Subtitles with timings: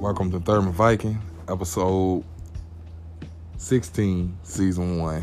[0.00, 2.24] Welcome to Thurman Viking, episode
[3.58, 5.22] 16, season one.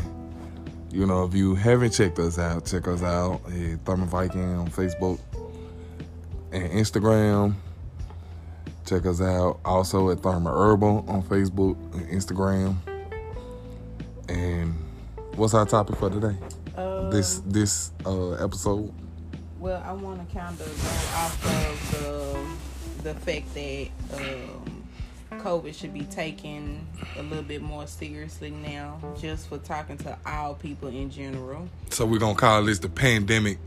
[0.92, 4.70] You know, if you haven't checked us out, check us out at Thurman Viking on
[4.70, 5.18] Facebook
[6.52, 7.54] and Instagram.
[8.86, 12.76] Check us out also at Thurman Herbal on Facebook and Instagram.
[14.28, 14.74] And
[15.34, 16.36] what's our topic for today?
[16.76, 18.94] Um, This this uh, episode.
[19.58, 22.27] Well, I want to kind of go off of the
[23.02, 24.84] the fact that um,
[25.38, 30.54] COVID should be taken a little bit more seriously now, just for talking to all
[30.54, 31.68] people in general.
[31.90, 33.58] So we're gonna call this the pandemic,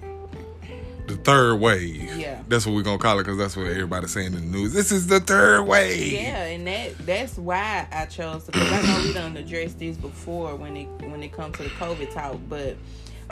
[1.08, 2.16] the third wave.
[2.18, 2.42] Yeah.
[2.48, 4.74] that's what we're gonna call it because that's what everybody's saying in the news.
[4.74, 6.14] This is the third wave.
[6.14, 8.52] Yeah, and that that's why I chose to.
[8.52, 11.70] Because I know we done addressed this before when it when it comes to the
[11.70, 12.76] COVID talk, but.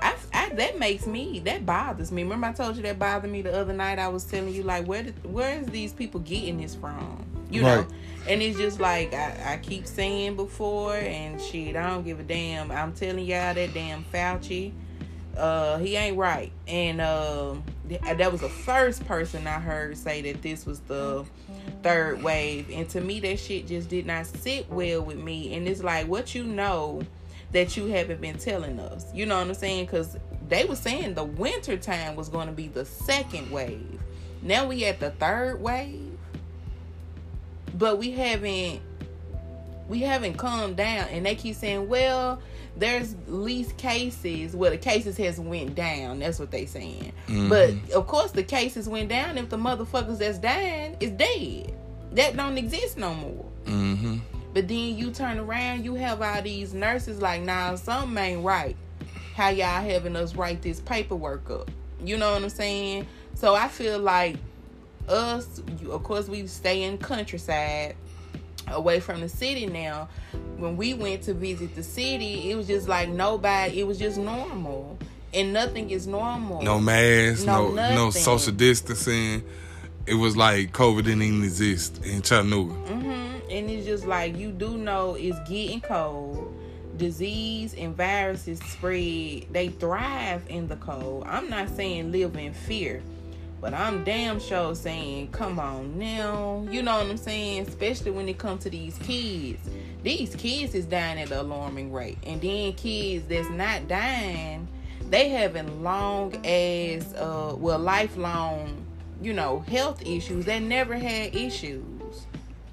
[0.02, 2.24] I, I, that makes me that bothers me.
[2.24, 4.00] Remember I told you that bothered me the other night.
[4.00, 7.26] I was telling you like where did, where is these people getting this from?
[7.52, 7.88] You know, Right.
[8.28, 11.76] and it's just like I, I keep saying before and shit.
[11.76, 12.70] I don't give a damn.
[12.72, 14.72] I'm telling y'all that damn Fauci,
[15.36, 16.52] uh, he ain't right.
[16.68, 21.26] And um, th- that was the first person I heard say that this was the
[21.82, 22.70] third wave.
[22.72, 25.56] And to me, that shit just did not sit well with me.
[25.56, 27.02] And it's like what you know
[27.52, 29.06] that you haven't been telling us.
[29.14, 29.86] You know what I'm saying?
[29.86, 34.00] Because they were saying the winter time was going to be the second wave.
[34.42, 36.18] Now we at the third wave,
[37.78, 38.82] but we haven't
[39.90, 41.08] we haven't calmed down.
[41.10, 42.40] And they keep saying, well,
[42.78, 44.56] there's least cases.
[44.56, 46.20] Well, the cases has went down.
[46.20, 47.12] That's what they saying.
[47.50, 51.74] But of course, the cases went down if the motherfuckers that's dying is dead.
[52.12, 53.46] That don't exist no more.
[53.66, 54.18] Mm-hmm.
[54.54, 58.76] But then you turn around, you have all these nurses like, nah, something ain't right.
[59.36, 61.70] How y'all having us write this paperwork up?
[62.04, 63.08] You know what I'm saying?
[63.36, 64.38] So I feel like
[65.08, 67.96] us, you, of course, we stay in countryside,
[68.68, 70.10] away from the city now.
[70.58, 73.80] When we went to visit the city, it was just like nobody.
[73.80, 74.98] It was just normal,
[75.34, 76.62] and nothing is normal.
[76.62, 79.44] No masks, no No no, social distancing.
[80.10, 82.74] It was like COVID didn't even exist in Chattanooga.
[82.74, 83.52] Mm-hmm.
[83.52, 86.52] And it's just like you do know it's getting cold.
[86.98, 89.46] Disease and viruses spread.
[89.52, 91.26] They thrive in the cold.
[91.28, 93.04] I'm not saying live in fear,
[93.62, 96.66] but I'm damn sure saying, come on now.
[96.72, 97.68] You know what I'm saying?
[97.68, 99.60] Especially when it comes to these kids.
[100.02, 102.18] These kids is dying at an alarming rate.
[102.24, 104.68] And then kids that's not dying,
[105.12, 108.86] they having long as uh well lifelong,
[109.22, 110.46] you know, health issues.
[110.46, 111.84] They never had issues.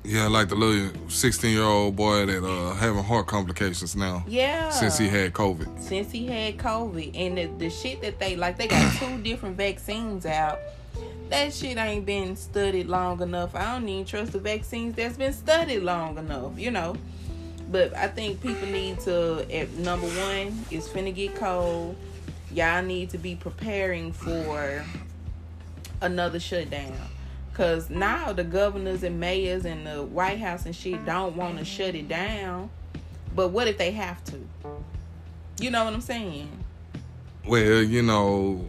[0.05, 4.71] Yeah, like the little sixteen year old boy that uh having heart complications now Yeah.
[4.71, 5.81] since he had COVID.
[5.83, 9.57] since he had COVID and the, the shit that they like they got two different
[9.57, 10.59] vaccines out.
[11.29, 13.57] That shit ain't been studied long enough.
[13.57, 16.95] I don't even trust the vaccines that's been studied long enough, you know.
[17.73, 21.97] But I think people need to at number one, it's finna get cold.
[22.53, 24.85] Y'all need to be preparing for
[26.01, 26.95] another shutdown.
[27.55, 31.65] Cause now the governors and mayors and the White House and shit don't want to
[31.65, 32.69] shut it down.
[33.35, 34.47] But what if they have to?
[35.59, 36.51] You know what I'm saying?
[37.47, 38.67] Well, you know,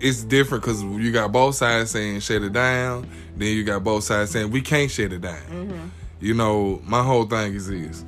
[0.00, 3.08] it's different because you got both sides saying shut it down.
[3.36, 5.42] Then you got both sides saying we can't shut it down.
[5.50, 5.88] Mm-hmm.
[6.20, 8.04] You know, my whole thing is this: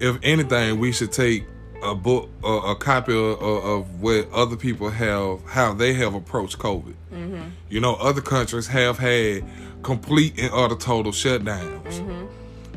[0.00, 1.44] if anything, we should take
[1.82, 6.58] a book, a, a copy of, of what other people have, how they have approached
[6.58, 6.94] COVID.
[7.12, 7.42] Mm-hmm.
[7.68, 9.44] You know, other countries have had
[9.82, 11.82] complete and utter total shutdowns.
[11.84, 12.26] Mm-hmm.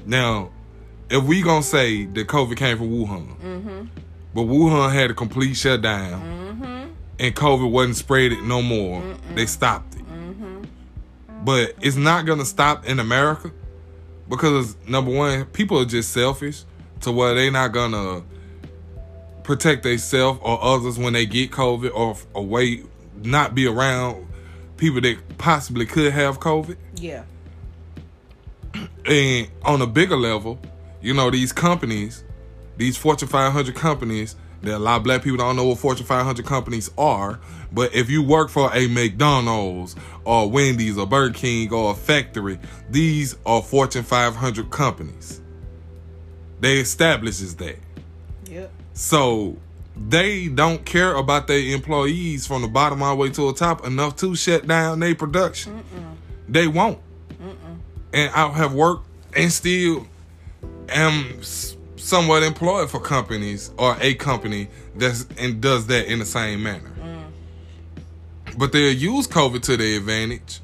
[0.10, 0.50] Now,
[1.10, 3.86] if we gonna say that COVID came from Wuhan, Mm-hmm.
[4.34, 6.92] but Wuhan had a complete shutdown Mm-hmm.
[7.20, 9.04] and COVID wasn't spread it no more,
[9.36, 10.02] they stopped it.
[10.08, 10.64] Mm-hmm.
[11.44, 13.52] But it's not gonna stop in America
[14.28, 16.64] because number one, people are just selfish
[17.02, 18.24] to where they not gonna
[19.46, 22.84] protect themselves or others when they get COVID or away,
[23.24, 24.28] not be around
[24.78, 26.76] people that possibly could have COVID.
[26.96, 27.24] Yeah.
[29.06, 30.60] And on a bigger level,
[31.02, 32.24] you know, these companies,
[32.76, 36.44] these Fortune 500 companies, that a lot of black people don't know what Fortune 500
[36.46, 37.40] companies are.
[37.72, 42.60] But if you work for a McDonald's or Wendy's or Burger King or a factory,
[42.90, 45.40] these are Fortune 500 companies.
[46.60, 47.78] They establishes that.
[48.96, 49.58] So
[49.96, 53.86] they don't care about their employees from the bottom all the way to the top
[53.86, 55.84] enough to shut down their production.
[56.48, 57.00] They won't.
[58.14, 59.06] And I have worked
[59.36, 60.08] and still
[60.90, 61.42] am
[61.98, 66.92] somewhat employed for companies or a company that's and does that in the same manner.
[68.58, 70.62] But they'll use COVID to their advantage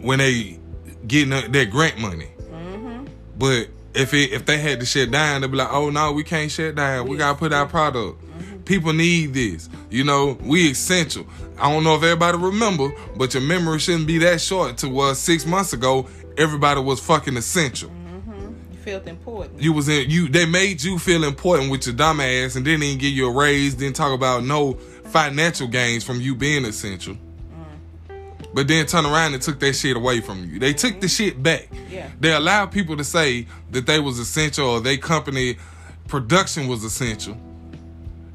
[0.00, 0.58] when they
[1.06, 2.30] getting that, that grant money.
[2.40, 3.06] Mm-hmm.
[3.36, 3.68] But
[3.98, 6.50] if it if they had to shut down, they'd be like, oh no, we can't
[6.50, 7.08] shut down.
[7.08, 8.22] We gotta put our product.
[8.22, 8.58] Mm-hmm.
[8.60, 9.68] People need this.
[9.90, 11.26] You know, we essential.
[11.58, 15.18] I don't know if everybody remember, but your memory shouldn't be that short to was
[15.18, 17.90] six months ago, everybody was fucking essential.
[17.90, 18.52] Mm-hmm.
[18.72, 19.60] You felt important.
[19.60, 22.80] You was in you they made you feel important with your dumb ass and then
[22.80, 24.74] didn't give you a raise, didn't talk about no
[25.06, 27.16] financial gains from you being essential.
[28.54, 30.58] But then turn around and took that shit away from you.
[30.58, 31.24] They took the mm-hmm.
[31.24, 31.68] shit back.
[31.90, 32.10] Yeah.
[32.18, 35.58] They allowed people to say that they was essential or they company
[36.06, 37.36] production was essential.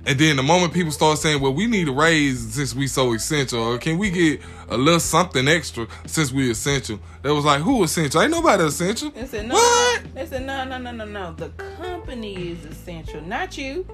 [0.06, 3.14] And then the moment people start saying, "Well, we need a raise since we so
[3.14, 7.62] essential," or "Can we get a little something extra since we essential?" They was like,
[7.62, 8.22] "Who essential?
[8.22, 9.56] Ain't nobody essential." They said no.
[9.56, 10.14] What?
[10.14, 11.34] They said no, no, no, no, no.
[11.34, 13.88] The company is essential, not you.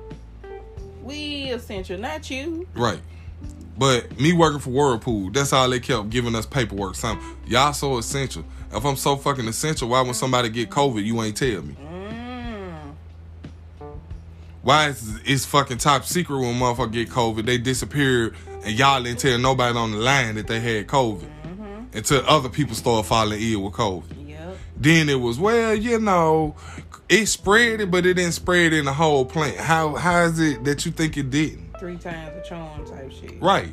[1.03, 2.67] We essential, not you.
[2.73, 2.99] Right.
[3.79, 6.95] But me working for Whirlpool, that's all they kept giving us paperwork.
[6.95, 8.43] Some y'all so essential.
[8.73, 11.77] If I'm so fucking essential, why when somebody get COVID, you ain't tell me?
[11.81, 12.93] Mm.
[14.63, 17.45] Why is it's fucking top secret when motherfucker get COVID?
[17.45, 18.35] They disappeared
[18.65, 21.29] and y'all didn't tell nobody on the line that they had COVID
[21.93, 24.27] until other people started falling ill with COVID.
[24.27, 24.57] Yep.
[24.75, 26.53] Then it was well, you know,
[27.07, 29.55] it spread it, but it didn't spread in the whole plant.
[29.55, 31.68] How how is it that you think it didn't?
[31.79, 33.41] Three times the charm type shit.
[33.41, 33.71] Right.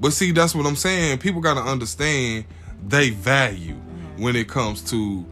[0.00, 1.18] But see, that's what I'm saying.
[1.18, 2.46] People gotta understand
[2.86, 4.22] they value mm-hmm.
[4.22, 5.24] when it comes to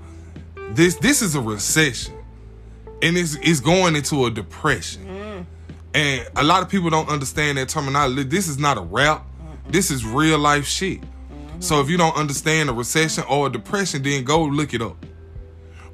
[0.72, 0.96] this.
[0.96, 2.14] This is a recession,
[3.02, 5.06] and it's it's going into a depression.
[5.06, 5.46] Mm.
[5.94, 8.24] And a lot of people don't understand that terminology.
[8.24, 9.24] This is not a rap.
[9.68, 11.00] This is real life shit.
[11.00, 11.60] Mm-hmm.
[11.60, 15.06] So if you don't understand a recession or a depression, then go look it up.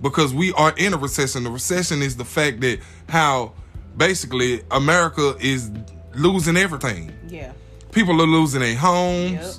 [0.03, 1.45] Because we are in a recession.
[1.45, 3.53] The recession is the fact that how
[3.97, 5.71] basically America is
[6.15, 7.53] losing everything Yeah.
[7.93, 9.55] people are losing their homes, Yep.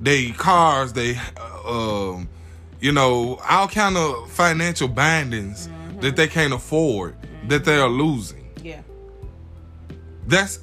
[0.00, 2.28] they cars, they uh, um,
[2.80, 5.68] you know, all kind of financial bindings
[6.00, 7.16] that they can't afford
[7.48, 8.46] that they are losing.
[8.62, 8.82] Yeah.
[10.26, 10.60] That's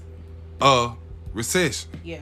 [0.62, 0.92] a
[1.34, 1.90] recession.
[2.04, 2.20] Yeah.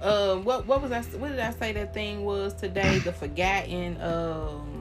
[0.00, 1.02] Um, what what was I?
[1.18, 2.98] What did I say that thing was today?
[3.00, 4.00] The forgotten.
[4.00, 4.77] Um,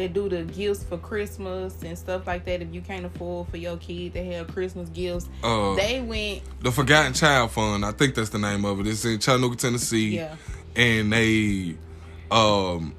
[0.00, 2.62] they do the gifts for Christmas and stuff like that.
[2.62, 6.40] If you can't afford for your kid to have Christmas gifts, Uh, they went.
[6.62, 8.86] the Forgotten Child Fund, I think that's the name of it.
[8.86, 10.16] It's in Chattanooga, Tennessee.
[10.16, 10.36] Yeah.
[10.74, 11.76] And they
[12.30, 12.94] um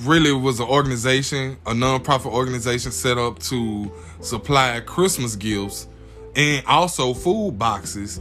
[0.00, 5.86] really was an organization, a nonprofit organization set up to supply Christmas gifts
[6.34, 8.20] and also food boxes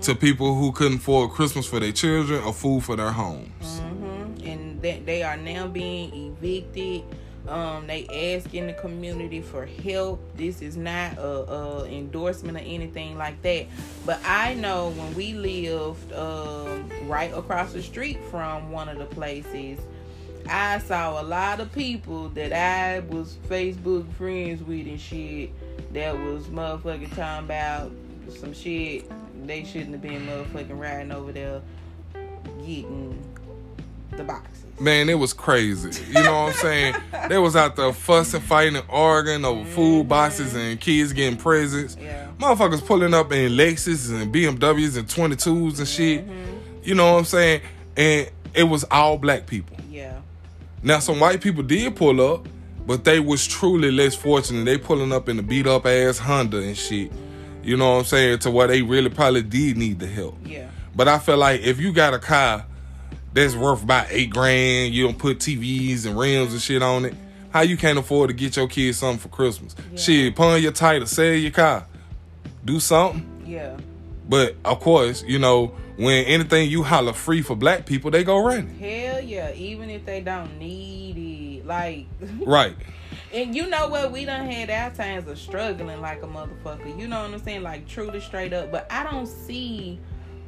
[0.00, 3.48] to people who couldn't afford Christmas for their children or food for their homes.
[3.80, 3.89] hmm And
[4.82, 7.02] that they are now being evicted.
[7.48, 10.20] Um, they asking the community for help.
[10.36, 13.66] This is not a, a endorsement or anything like that.
[14.04, 19.06] But I know when we lived um, right across the street from one of the
[19.06, 19.80] places,
[20.48, 25.50] I saw a lot of people that I was Facebook friends with and shit
[25.92, 27.90] that was motherfucking talking about
[28.38, 29.10] some shit
[29.46, 31.62] they shouldn't have been motherfucking riding over there
[32.64, 33.18] getting
[34.16, 34.64] the boxes.
[34.80, 36.02] Man, it was crazy.
[36.06, 36.94] You know what I'm saying?
[37.28, 41.98] they was out there fussing, fighting, and arguing over food boxes and kids getting presents.
[42.00, 42.28] Yeah.
[42.38, 46.26] Motherfuckers pulling up in Lexus and BMWs and 22s and shit.
[46.26, 46.56] Mm-hmm.
[46.82, 47.60] You know what I'm saying?
[47.94, 49.76] And it was all black people.
[49.90, 50.20] Yeah.
[50.82, 52.48] Now some white people did pull up,
[52.86, 54.64] but they was truly less fortunate.
[54.64, 57.12] They pulling up in the beat up ass Honda and shit.
[57.62, 58.38] You know what I'm saying?
[58.40, 60.38] To where they really probably did need the help.
[60.42, 60.70] Yeah.
[60.96, 62.64] But I feel like if you got a car
[63.32, 67.14] that's worth about eight grand, you don't put TVs and rims and shit on it,
[67.50, 69.74] how you can't afford to get your kids something for Christmas?
[69.96, 71.86] Shit, pawn your title, sell your car,
[72.64, 73.44] do something.
[73.46, 73.76] Yeah.
[74.28, 78.42] But of course, you know, when anything you holler free for black people, they go
[78.42, 78.78] running.
[78.78, 79.52] Hell yeah.
[79.52, 81.66] Even if they don't need it.
[81.66, 82.06] Like
[82.46, 82.76] Right.
[83.32, 84.10] And you know what?
[84.10, 86.98] We done had our times of struggling like a motherfucker.
[86.98, 87.62] You know what I'm saying?
[87.62, 88.72] Like truly straight up.
[88.72, 90.00] But I don't see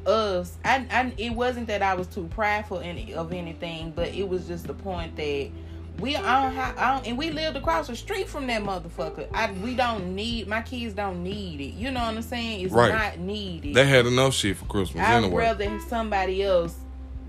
[0.07, 0.57] us.
[0.65, 4.47] I, I it wasn't that I was too prideful in, of anything, but it was
[4.47, 5.49] just the point that
[5.99, 9.27] we I don't have I don't, and we lived across the street from that motherfucker.
[9.33, 11.73] I we don't need my kids don't need it.
[11.75, 12.65] You know what I'm saying?
[12.65, 12.91] It's Right.
[12.93, 13.75] not needed.
[13.75, 15.43] They had enough shit for Christmas I'd anyway.
[15.43, 16.75] rather somebody else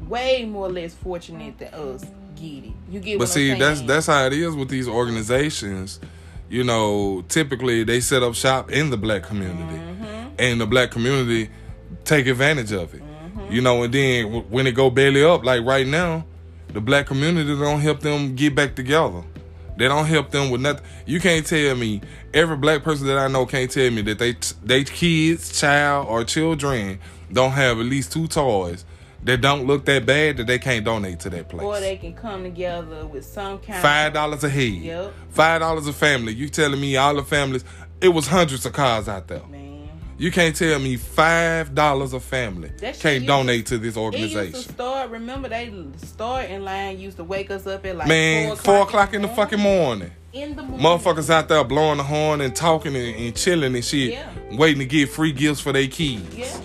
[0.09, 2.05] way more less fortunate than us
[2.37, 2.73] get it.
[2.91, 6.01] You get But see, that's that's how it is with these organizations.
[6.49, 10.35] You know, typically they set up shop in the black community, Mm-hmm.
[10.39, 11.51] and the black community
[12.05, 13.03] take advantage of it.
[13.51, 16.25] You know, and then w- when it go belly up, like right now,
[16.69, 19.23] the black community don't help them get back together.
[19.77, 20.85] They don't help them with nothing.
[21.05, 22.01] You can't tell me
[22.33, 26.25] every black person that I know can't tell me that they they kids, child, or
[26.25, 27.01] children
[27.33, 28.85] don't have at least two toys
[29.25, 31.63] that don't look that bad that they can't donate to that place.
[31.65, 34.63] Or they can come together with some kind Five dollars a head.
[34.75, 35.13] Yep.
[35.31, 36.33] Five dollars a family.
[36.35, 37.65] You telling me all the families?
[38.01, 39.43] It was hundreds of cars out there.
[39.49, 39.74] man.
[40.17, 43.95] You can't tell me five dollars a family That can't donate to this It used
[43.97, 44.73] to organization.
[44.73, 45.11] start.
[45.11, 49.13] Remember, they start in line used to wake us up at like Man, four o'clock
[49.15, 50.13] in the fucking morning.
[50.33, 50.85] In the morning.
[50.85, 54.29] Motherfuckers out there blowing the horn and talking and, and chilling and shit, Yeah.
[54.53, 56.37] waiting to get free gifts for their kids.
[56.37, 56.61] Yeah,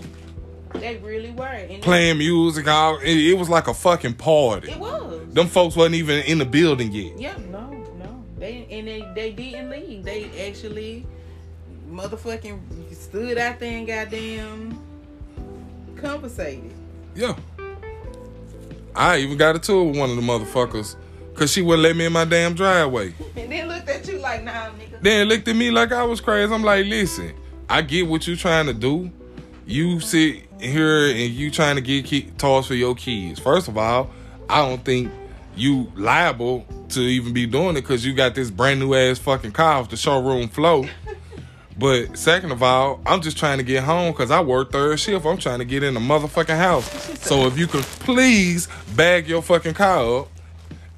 [0.74, 1.46] they really were.
[1.46, 4.72] And Playing music, all it, it was like a fucking party.
[4.72, 5.34] It was.
[5.34, 7.20] Them folks wasn't even in the building yet.
[7.20, 8.24] Yeah, no, no.
[8.38, 10.04] They and they they didn't leave.
[10.04, 11.06] They actually
[11.92, 12.60] motherfucking
[12.96, 14.80] stood out there and goddamn
[15.96, 16.72] compensated.
[17.16, 17.36] Yeah.
[18.96, 20.96] I even got a tour with one of the motherfuckers
[21.34, 23.14] because she wouldn't let me in my damn driveway.
[23.36, 25.02] And then looked at you like, nah, nigga.
[25.02, 26.54] Then looked at me like I was crazy.
[26.54, 27.34] I'm like, listen,
[27.70, 29.12] I get what you trying to do.
[29.66, 33.40] You sit here and you trying to get key- toys for your kids.
[33.40, 34.10] First of all,
[34.50, 35.12] I don't think
[35.56, 39.52] you liable to even be doing it because you got this brand new ass fucking
[39.52, 40.90] car off the showroom floor.
[41.80, 45.26] But second of all, I'm just trying to get home because I work third shift.
[45.26, 47.10] I'm trying to get in the motherfucking house.
[47.30, 50.30] So if you could please bag your fucking car up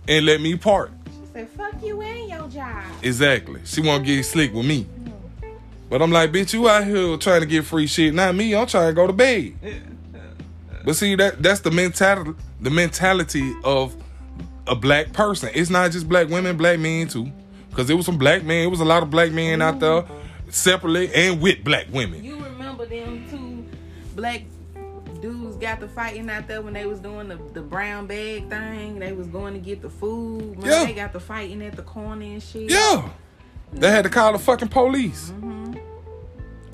[0.08, 0.92] and let me park.
[1.08, 2.84] She said, fuck you and your job.
[3.02, 3.60] Exactly.
[3.66, 4.88] She won't get slick with me.
[5.90, 8.56] But I'm like, bitch, you out here trying to get free shit, not me.
[8.56, 9.56] I'm trying to go to bed.
[10.86, 13.94] But see, that that's the mentality the mentality of
[14.68, 15.50] a black person.
[15.54, 17.30] It's not just black women, black men too.
[17.74, 20.06] Cause it was some black men, it was a lot of black men out there
[20.54, 22.24] separately and with black women.
[22.24, 23.66] You remember them two
[24.16, 24.44] black
[25.22, 29.00] dudes got the fighting out there when they was doing the, the brown bag thing.
[29.00, 30.58] They was going to get the food.
[30.62, 30.86] Yeah.
[30.86, 32.70] They got the fighting at the corner and shit.
[32.70, 33.10] Yeah.
[33.74, 35.32] They had to call the fucking police.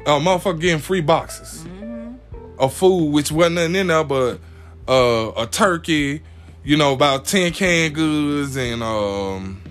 [0.05, 1.67] Oh, motherfucker getting free boxes
[2.57, 4.39] of food, which wasn't nothing in there but
[4.87, 6.21] uh, a turkey,
[6.63, 9.61] you know, about 10 canned goods, and um,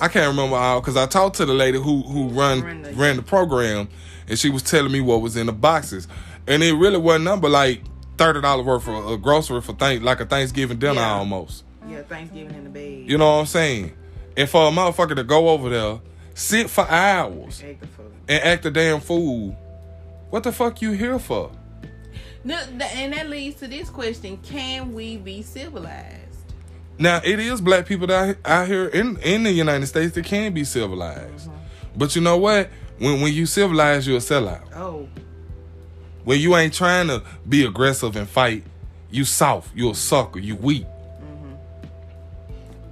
[0.00, 2.92] I can't remember all because I talked to the lady who who run Ran the-
[2.92, 3.88] ran the program,
[4.28, 6.06] and she was telling me what was in the boxes,
[6.46, 7.82] and it really wasn't number like
[8.16, 11.14] thirty dollar worth of a grocery for thank like a Thanksgiving dinner Yeah.
[11.14, 11.64] almost.
[11.88, 13.04] Yeah, Thanksgiving in the bed.
[13.10, 13.92] You know what I'm saying?
[14.36, 16.00] And for a motherfucker to go over there,
[16.34, 18.06] sit for hours, Act the fool.
[18.28, 19.56] and act the damn fool,
[20.30, 21.50] what the fuck you here for?
[22.44, 22.56] No,
[22.94, 26.27] and that leads to this question: Can we be civilized?
[26.98, 30.52] Now it is black people that out here in in the United States that can
[30.52, 31.56] be civilized, mm-hmm.
[31.96, 32.70] but you know what?
[32.98, 34.62] When when you civilize, you're a sellout.
[34.74, 35.08] Oh,
[36.24, 38.64] When you ain't trying to be aggressive and fight,
[39.10, 40.84] you soft, you a sucker, you weak.
[40.84, 41.54] Mm-hmm.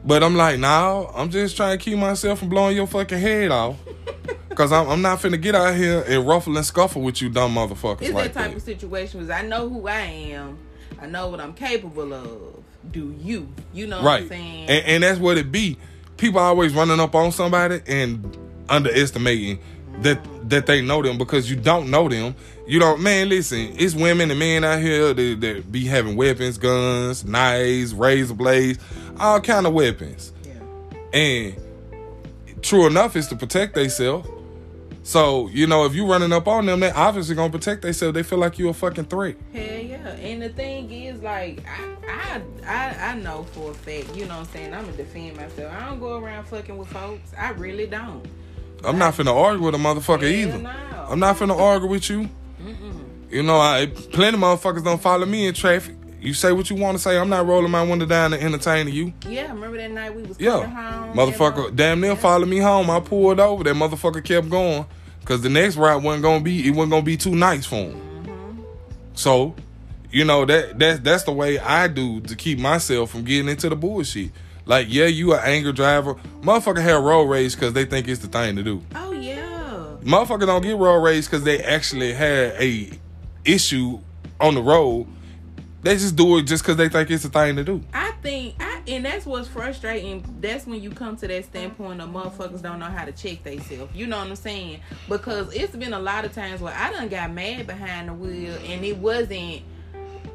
[0.05, 3.51] But I'm like, nah, I'm just trying to keep myself from blowing your fucking head
[3.51, 3.77] off.
[4.55, 7.55] Cause I'm, I'm not finna get out here and ruffle and scuffle with you dumb
[7.57, 8.57] motherfuckers it's like that type that.
[8.57, 9.21] of situation.
[9.21, 10.59] Was I know who I am.
[10.99, 12.56] I know what I'm capable of.
[12.91, 13.49] Do you?
[13.73, 14.23] You know what right.
[14.23, 14.69] I'm saying?
[14.69, 15.77] And, and that's what it be.
[16.17, 18.37] People always running up on somebody and
[18.69, 19.59] underestimating
[20.01, 22.35] that that they know them because you don't know them.
[22.67, 26.59] You don't man, listen, it's women and men out here that, that be having weapons,
[26.59, 28.79] guns, knives, razor blades,
[29.19, 30.33] all kind of weapons.
[30.45, 31.19] yeah.
[31.19, 34.29] And true enough is to protect themselves.
[35.07, 38.13] So, you know, if you running up on them, they obviously gonna protect themselves.
[38.13, 39.37] They feel like you a fucking threat.
[39.53, 40.09] Hell yeah.
[40.15, 44.39] And the thing is, like, I, I, I, I know for a fact, you know
[44.39, 44.75] what I'm saying?
[44.75, 45.73] I'm going to defend myself.
[45.73, 47.31] I don't go around fucking with folks.
[47.39, 48.27] I really don't.
[48.83, 50.59] I'm not finna argue with a motherfucker either.
[50.59, 50.71] no.
[51.09, 52.29] I'm not finna argue with you.
[53.31, 55.95] You know, I plenty of motherfuckers don't follow me in traffic.
[56.27, 57.17] You say what you want to say.
[57.17, 59.13] I'm not rolling my window down to entertain you.
[59.29, 61.17] Yeah, remember that night we was coming Yeah, home?
[61.17, 62.91] motherfucker, damn near followed me home.
[62.91, 63.63] I pulled over.
[63.63, 64.87] That motherfucker kept going
[65.21, 66.67] because the next route wasn't gonna be.
[66.67, 68.01] It wasn't gonna be too nice for him.
[68.25, 68.65] Mhm.
[69.15, 69.55] So,
[70.11, 73.69] you know that that's that's the way I do to keep myself from getting into
[73.69, 74.33] the bullshit.
[74.65, 76.17] Like, yeah, you an anger driver.
[76.43, 78.83] Motherfucker have road rage because they think it's the thing to do.
[78.97, 79.47] Oh, yeah.
[80.03, 82.91] Motherfucker don't get road rage because they actually had a
[83.45, 84.01] issue
[84.41, 85.07] on the road.
[85.87, 87.81] They just do it just because they think it's the thing to do.
[87.95, 90.25] I think, I, and that's what's frustrating.
[90.41, 93.95] That's when you come to that standpoint of motherfuckers don't know how to check themselves.
[93.95, 94.81] You know what I'm saying?
[95.09, 98.59] Because it's been a lot of times where I done got mad behind the wheel,
[98.65, 99.63] and it wasn't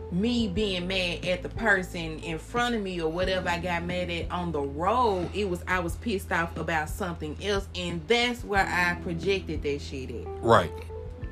[0.09, 4.09] me being mad at the person in front of me or whatever I got mad
[4.09, 5.31] at on the road.
[5.33, 9.81] It was I was pissed off about something else, and that's where I projected that
[9.81, 10.27] shit at.
[10.41, 10.71] Right.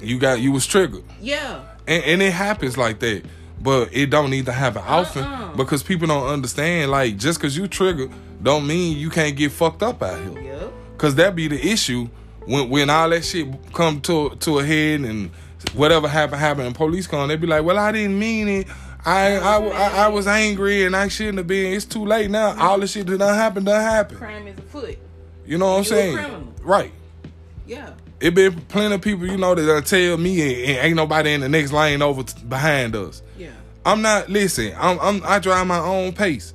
[0.01, 1.05] You got you was triggered.
[1.21, 1.63] Yeah.
[1.87, 3.23] And, and it happens like that.
[3.61, 5.01] But it don't need to happen uh-uh.
[5.01, 5.55] often Uh-uh.
[5.55, 6.91] because people don't understand.
[6.91, 8.11] Like just because you triggered,
[8.41, 10.41] don't mean you can't get fucked up out here.
[10.41, 10.73] Yep.
[10.97, 12.09] Cause that be the issue
[12.45, 15.31] when when all that shit come to to a head and
[15.73, 18.67] whatever happened happened and police come, they be like, Well, I didn't mean it.
[19.05, 21.73] I, I, I, I was angry and I shouldn't have been.
[21.73, 22.59] It's too late now.
[22.59, 24.19] All the shit that done happened done happened.
[24.19, 24.97] Crime is afoot.
[25.45, 26.53] You know what I'm saying?
[26.61, 26.91] Right.
[27.65, 27.91] Yeah.
[28.21, 31.33] It been plenty of people, you know, that done tell me and, and ain't nobody
[31.33, 33.21] in the next lane over t- behind us.
[33.37, 33.51] Yeah.
[33.85, 34.73] I'm not listen.
[34.77, 36.53] I'm, I'm I drive my own pace.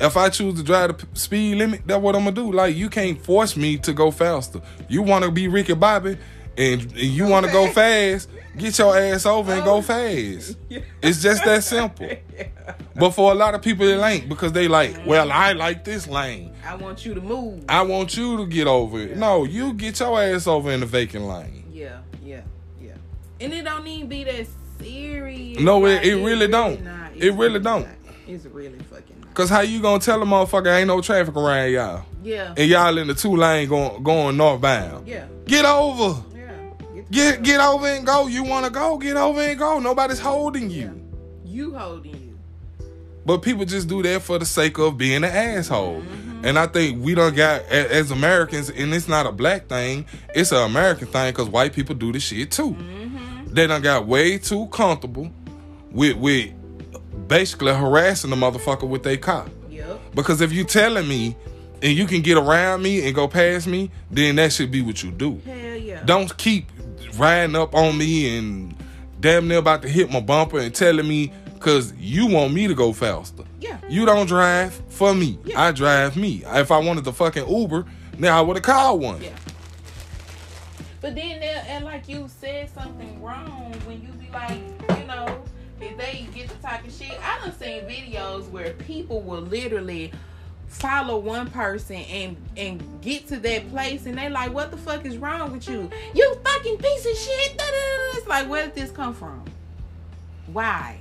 [0.00, 2.52] If I choose to drive the p- speed limit, that's what I'm gonna do.
[2.52, 4.60] Like you can't force me to go faster.
[4.88, 6.18] You want to be Ricky Bobby,
[6.58, 8.28] and, you want to go fast.
[8.56, 9.82] Get your ass over and go oh.
[9.82, 10.56] fast.
[11.00, 12.10] It's just that simple.
[12.94, 15.08] But for a lot of people, it ain't because they like, mm-hmm.
[15.08, 16.52] well, I like this lane.
[16.66, 17.64] I want you to move.
[17.68, 19.16] I want you to get over it.
[19.16, 21.64] No, you get your ass over in the vacant lane.
[21.72, 22.40] Yeah, yeah,
[22.80, 22.94] yeah.
[23.40, 24.48] And it don't even be that
[24.80, 25.60] serious.
[25.60, 26.80] No, it- it really don't.
[27.14, 27.86] It really don't.
[28.26, 29.24] It's really fucking.
[29.32, 32.54] Cause how you gonna tell a motherfucker ain't no traffic around y'all, Yeah.
[32.56, 35.06] and y'all in the two lane going going northbound?
[35.06, 35.26] Yeah.
[35.46, 36.20] Get over.
[37.10, 37.32] Yeah.
[37.32, 38.26] Get, Get over and go.
[38.26, 38.98] You want to go?
[38.98, 39.78] Get over and go.
[39.78, 41.00] Nobody's holding you.
[41.44, 42.38] you holding you.
[43.24, 46.00] But people just do that for the sake of being an asshole.
[46.00, 46.46] Mm-hmm.
[46.46, 50.06] And I think we don't got as Americans, and it's not a black thing.
[50.34, 52.70] It's an American thing because white people do this shit too.
[52.70, 53.52] Mm-hmm.
[53.52, 55.30] They done got way too comfortable
[55.90, 56.52] with with
[57.28, 59.46] basically harassing the motherfucker with their car.
[59.68, 60.14] Yep.
[60.14, 61.36] Because if you telling me
[61.82, 65.02] and you can get around me and go past me, then that should be what
[65.02, 65.40] you do.
[65.44, 66.02] Hell yeah.
[66.04, 66.70] Don't keep
[67.18, 68.74] riding up on me and
[69.20, 72.74] damn near about to hit my bumper and telling me because you want me to
[72.74, 73.44] go faster.
[73.60, 73.78] Yeah.
[73.88, 75.38] You don't drive for me.
[75.44, 75.60] Yeah.
[75.60, 76.44] I drive me.
[76.46, 77.84] If I wanted the fucking Uber,
[78.18, 79.22] now I would have called one.
[79.22, 79.30] Yeah.
[81.00, 84.60] But then, and like you said something wrong when you be like,
[84.98, 85.42] you know,
[85.80, 87.18] if they get to talking shit.
[87.22, 90.12] I done seen videos where people will literally
[90.68, 95.04] follow one person and and get to that place and they like, what the fuck
[95.04, 95.90] is wrong with you?
[96.14, 97.60] You fucking piece of shit.
[98.14, 99.44] It's like, where did this come from?
[100.52, 101.00] Why?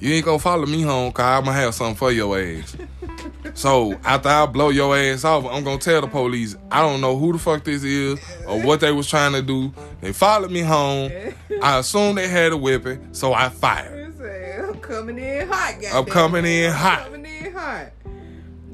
[0.00, 2.76] You ain't gonna follow me home cause I'm gonna have something for your ass.
[3.54, 7.16] so after I blow your ass off, I'm gonna tell the police I don't know
[7.16, 9.72] who the fuck this is or what they was trying to do.
[10.00, 11.12] They followed me home.
[11.62, 14.02] I assumed they had a weapon, so I fired.
[14.20, 15.94] Uh, I'm coming in hot, guys.
[15.94, 17.04] I'm coming in hot.
[17.04, 17.92] Coming in hot.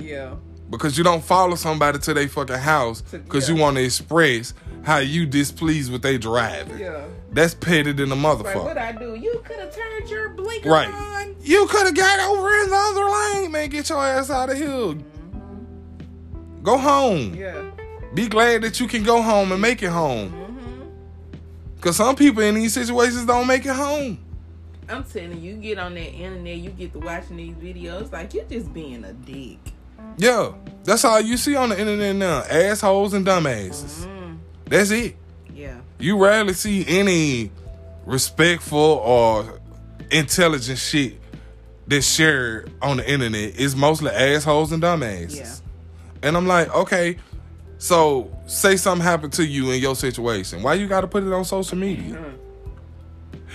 [0.08, 0.34] Yeah.
[0.70, 3.54] Because you don't follow somebody to their fucking house because yeah.
[3.54, 6.78] you want to express how you displeased with their driving.
[6.78, 7.04] Yeah.
[7.32, 8.64] That's petty than a Like motherfucker.
[8.64, 9.14] what I do?
[9.14, 10.88] You could have turned your blinker Right.
[10.88, 11.36] on.
[11.42, 13.04] You could have got over in the other
[13.40, 13.68] lane, man.
[13.70, 14.66] Get your ass out of here.
[14.66, 16.62] Mm-hmm.
[16.62, 17.34] Go home.
[17.34, 17.70] Yeah.
[18.14, 20.30] Be glad that you can go home and make it home.
[20.30, 21.80] Mm-hmm.
[21.80, 24.18] Cause some people in these situations don't make it home.
[24.88, 28.32] I'm telling you, you get on that internet, you get to watching these videos, like
[28.34, 29.58] you're just being a dick.
[30.16, 30.52] Yeah,
[30.84, 34.06] that's all you see on the internet now: assholes and dumbasses.
[34.06, 35.16] Mm, That's it.
[35.54, 35.76] yeah.
[35.98, 37.50] You rarely see any
[38.06, 39.60] respectful or
[40.10, 41.20] intelligent shit
[41.86, 43.58] that's shared on the internet.
[43.60, 45.36] It's mostly assholes and dumbasses.
[45.36, 45.54] Yeah.
[46.22, 47.16] And I'm like, okay,
[47.78, 50.62] so say something happened to you in your situation.
[50.62, 52.14] Why you got to put it on social media?
[52.16, 52.34] Mm.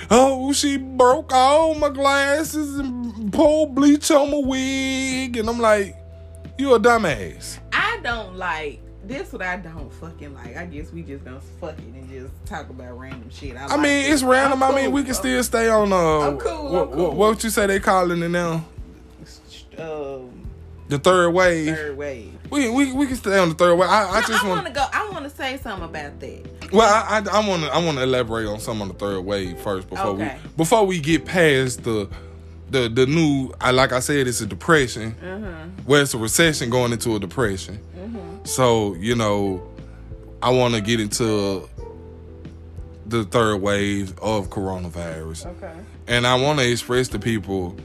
[0.09, 5.37] Oh, she broke all my glasses and pulled bleach on my wig.
[5.37, 5.95] And I'm like,
[6.57, 7.59] you a dumbass.
[7.71, 9.31] I don't like this.
[9.33, 10.55] What I don't fucking like.
[10.57, 13.55] I guess we just gonna fuck it and just talk about random shit.
[13.57, 14.13] I, I like mean, it.
[14.13, 14.61] it's random.
[14.63, 14.93] I'm I mean, cool.
[14.93, 17.03] we can still stay on uh, I'm cool, I'm what, cool.
[17.07, 18.65] what, what you say they calling it now?
[19.77, 20.47] Um,
[20.89, 21.75] The third wave.
[21.75, 22.31] third wave.
[22.51, 23.89] We, we we can stay on the third wave.
[23.89, 24.63] I, I No, just I want.
[24.63, 24.85] want to go.
[24.93, 26.71] I want to say something about that.
[26.71, 29.21] Well, I I- I want to I want to elaborate on some on the third
[29.21, 30.37] wave first before Okay.
[30.43, 32.07] we before we get past the
[32.69, 33.51] the the new.
[33.61, 35.15] I like I said, it's a depression.
[35.23, 35.85] Mm-hmm.
[35.85, 37.79] Well, it's a recession going into a depression.
[38.45, 39.65] So you know,
[40.41, 41.69] I want to get into
[43.05, 45.73] the third wave of coronavirus, Okay.
[46.07, 47.75] and I want to express to people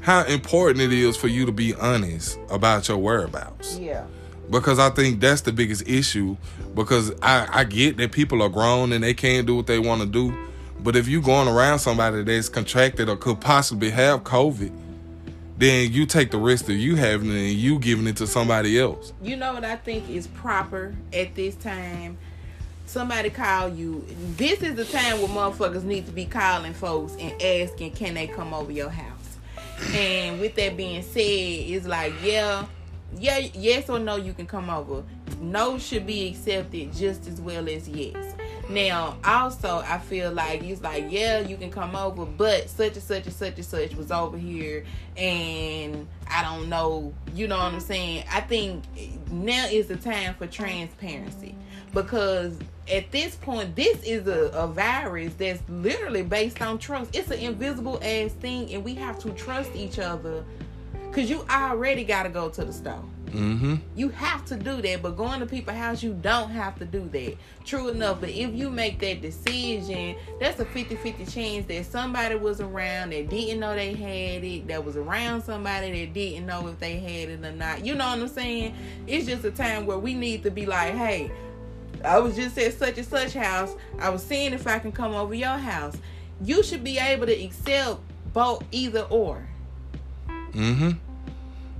[0.00, 4.04] how important it is for you to be honest about your whereabouts Yeah.
[4.50, 6.36] because I think that's the biggest issue.
[6.74, 10.00] Because I, I get that people are grown and they can't do what they want
[10.02, 10.34] to do,
[10.82, 14.72] but if you're going around somebody that's contracted or could possibly have COVID,
[15.58, 18.80] then you take the risk of you having it and you giving it to somebody
[18.80, 19.12] else.
[19.22, 22.18] You know what I think is proper at this time?
[22.86, 24.04] Somebody call you.
[24.36, 28.26] This is the time where motherfuckers need to be calling folks and asking, can they
[28.26, 29.38] come over your house?
[29.94, 32.66] And with that being said, it's like, yeah,
[33.18, 35.04] yeah, yes or no, you can come over.
[35.40, 38.34] No should be accepted just as well as yes.
[38.68, 43.02] Now, also, I feel like he's like, yeah, you can come over, but such and
[43.02, 44.84] such and such and such was over here,
[45.16, 48.24] and I don't know, you know what I'm saying?
[48.30, 48.84] I think
[49.30, 51.54] now is the time for transparency
[51.92, 52.56] because
[52.90, 57.14] at this point, this is a, a virus that's literally based on trust.
[57.14, 60.44] It's an invisible ass thing, and we have to trust each other
[61.12, 63.04] because you already got to go to the store.
[63.26, 63.76] Mm-hmm.
[63.94, 67.06] You have to do that, but going to people's house, you don't have to do
[67.10, 67.36] that.
[67.66, 72.34] True enough, but if you make that decision, that's a 50 50 chance that somebody
[72.36, 76.66] was around that didn't know they had it, that was around somebody that didn't know
[76.68, 77.84] if they had it or not.
[77.84, 78.74] You know what I'm saying?
[79.06, 81.30] It's just a time where we need to be like, hey,
[82.04, 83.74] I was just at such and such house.
[83.98, 85.96] I was seeing if I can come over your house.
[86.42, 88.00] You should be able to accept
[88.32, 89.46] both either or.
[90.54, 90.90] Mm-hmm.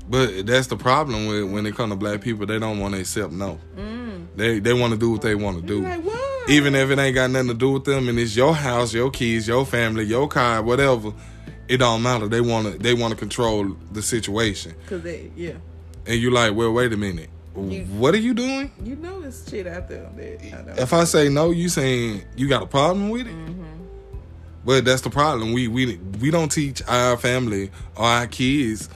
[0.08, 2.44] But that's the problem with when it comes to black people.
[2.46, 3.58] They don't want to accept no.
[3.76, 4.26] Mm.
[4.36, 5.82] They they want to do what they want to do.
[5.82, 6.02] Like.
[6.48, 9.10] Even if it ain't got nothing to do with them and it's your house, your
[9.10, 11.12] keys, your family, your car, whatever,
[11.68, 12.26] it don't matter.
[12.26, 14.74] They want to they want to control the situation.
[14.88, 15.52] Cause they, yeah,
[16.06, 17.30] And you like, well, wait a minute.
[17.56, 18.72] You- what are you doing?
[18.82, 20.10] you know it's shit out there.
[20.16, 20.82] That I.
[20.82, 23.34] If I say no, you saying you got a problem with it?
[23.34, 23.81] Mm-hmm.
[24.64, 25.52] But that's the problem.
[25.52, 28.88] We we we don't teach our family or our kids,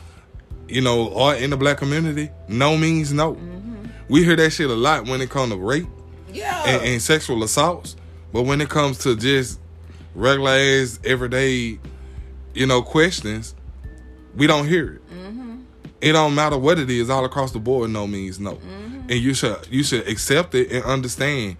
[0.69, 3.35] you know, or in the black community, no means no.
[3.35, 3.87] Mm-hmm.
[4.09, 5.89] We hear that shit a lot when it comes to rape
[6.33, 7.97] yeah, and, and sexual assaults,
[8.33, 9.59] but when it comes to just
[10.15, 11.81] regular ass everyday,
[12.55, 13.55] you know, questions,
[14.37, 15.03] we don't hear it.
[16.01, 18.59] It don't matter what it is, all across the board, no means no,
[19.09, 21.57] and you should you should accept it and understand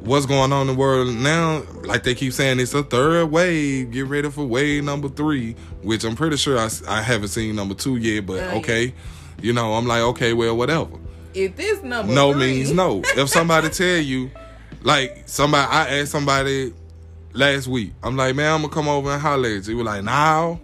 [0.00, 1.62] what's going on in the world now.
[1.84, 3.90] Like they keep saying, it's a third wave.
[3.90, 7.74] Get ready for wave number three, which I'm pretty sure I, I haven't seen number
[7.74, 8.26] two yet.
[8.26, 8.94] But okay,
[9.40, 10.98] you know, I'm like, okay, well, whatever
[11.34, 13.02] if this number no three, means no.
[13.04, 14.30] If somebody tell you,
[14.82, 16.72] like somebody, I asked somebody
[17.32, 17.92] last week.
[18.02, 19.62] I'm like, man, I'm gonna come over and holler at you.
[19.62, 20.60] He was like, now,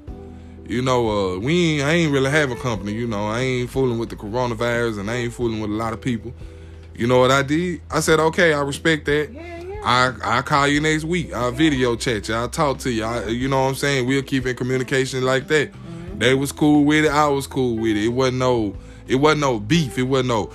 [0.67, 2.93] you know, uh, we ain't, I ain't really having company.
[2.93, 5.93] You know, I ain't fooling with the coronavirus and I ain't fooling with a lot
[5.93, 6.33] of people.
[6.99, 7.81] You know what I did?
[7.91, 9.31] I said, okay, I respect that.
[9.33, 9.81] Yeah, yeah.
[9.85, 11.33] I I call you next week.
[11.33, 12.35] I'll video chat you.
[12.35, 13.05] I'll talk to you.
[13.05, 14.07] I, you know what I'm saying?
[14.07, 15.73] We'll keep in communication like that.
[15.73, 16.19] Mm-hmm.
[16.19, 17.11] They was cool with it.
[17.11, 18.05] I was cool with it.
[18.05, 18.77] It wasn't no.
[19.07, 19.99] It wasn't no beef.
[19.99, 20.51] It wasn't no.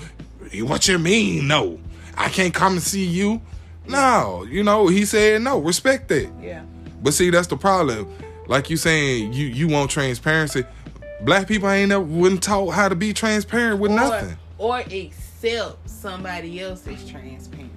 [0.66, 1.48] What you mean?
[1.48, 1.80] No,
[2.18, 3.42] I can't come and see you.
[3.88, 5.60] No, you know he said no.
[5.60, 6.30] Respect that.
[6.42, 6.64] yeah,
[7.02, 8.08] But see, that's the problem.
[8.48, 10.64] Like you saying, you you want transparency.
[11.22, 14.38] Black people ain't never wasn't taught how to be transparent with nothing.
[14.58, 14.84] or, or
[15.44, 17.70] accept somebody else's transparency.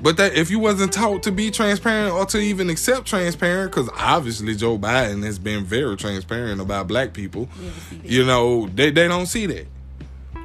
[0.00, 3.88] But that if you wasn't taught to be transparent or to even accept transparent, because
[3.96, 7.48] obviously Joe Biden has been very transparent about black people,
[8.02, 9.66] you know, they, they don't see that.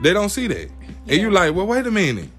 [0.03, 0.69] They don't see that.
[1.07, 2.29] And you're like, well, wait a minute.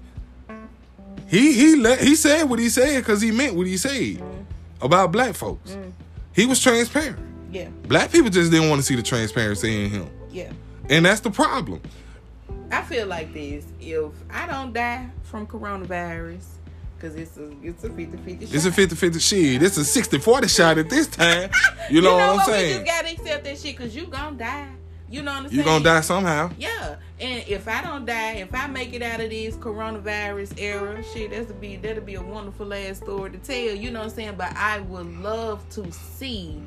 [1.27, 4.83] He he let he said what he said because he meant what he said mm-hmm.
[4.83, 5.71] about black folks.
[5.71, 5.89] Mm-hmm.
[6.33, 7.19] He was transparent.
[7.51, 10.09] Yeah, Black people just didn't want to see the transparency in him.
[10.31, 10.51] yeah.
[10.87, 11.81] And that's the problem.
[12.71, 13.65] I feel like this.
[13.79, 16.45] If I don't die from coronavirus,
[16.95, 19.63] because it's a it's a 50 50 It's a 50 50 shit.
[19.63, 21.49] It's a 60 40 shot at this time.
[21.89, 22.85] You know, what I'm saying?
[22.85, 24.69] just gotta accept that shit because you gonna die.
[25.09, 25.55] You know what I'm saying?
[25.55, 26.51] You're going to die somehow.
[26.59, 31.03] Yeah, and if I don't die, if I make it out of this coronavirus era,
[31.03, 33.55] shit, that'll be that'll be a wonderful ass story to tell.
[33.55, 34.35] You know what I'm saying?
[34.37, 36.61] But I would love to see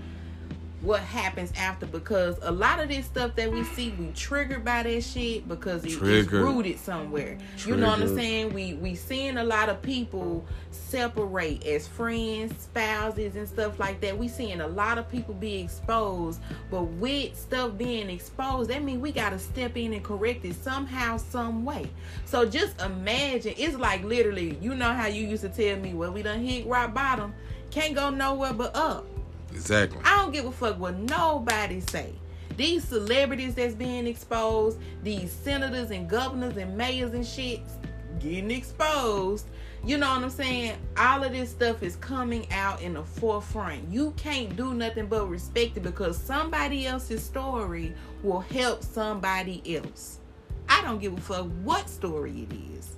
[0.82, 4.82] what happens after because a lot of this stuff that we see, we triggered by
[4.82, 7.38] that shit because it, it's rooted somewhere.
[7.64, 8.52] You know what I'm saying?
[8.52, 14.18] We we seeing a lot of people separate as friends, spouses, and stuff like that.
[14.18, 16.40] We seeing a lot of people be exposed,
[16.70, 21.16] but with stuff being exposed, that means we gotta step in and correct it somehow,
[21.16, 21.88] some way.
[22.24, 26.12] So just imagine, it's like literally, you know how you used to tell me, well,
[26.12, 27.32] we done hit rock bottom,
[27.70, 29.06] can't go nowhere but up.
[29.52, 30.00] Exactly.
[30.04, 32.12] I don't give a fuck what nobody say.
[32.56, 37.60] These celebrities that's being exposed, these senators and governors and mayors and shit
[38.18, 39.46] getting exposed.
[39.84, 40.76] You know what I'm saying?
[40.96, 43.90] All of this stuff is coming out in the forefront.
[43.90, 50.20] You can't do nothing but respect it because somebody else's story will help somebody else.
[50.68, 52.96] I don't give a fuck what story it is.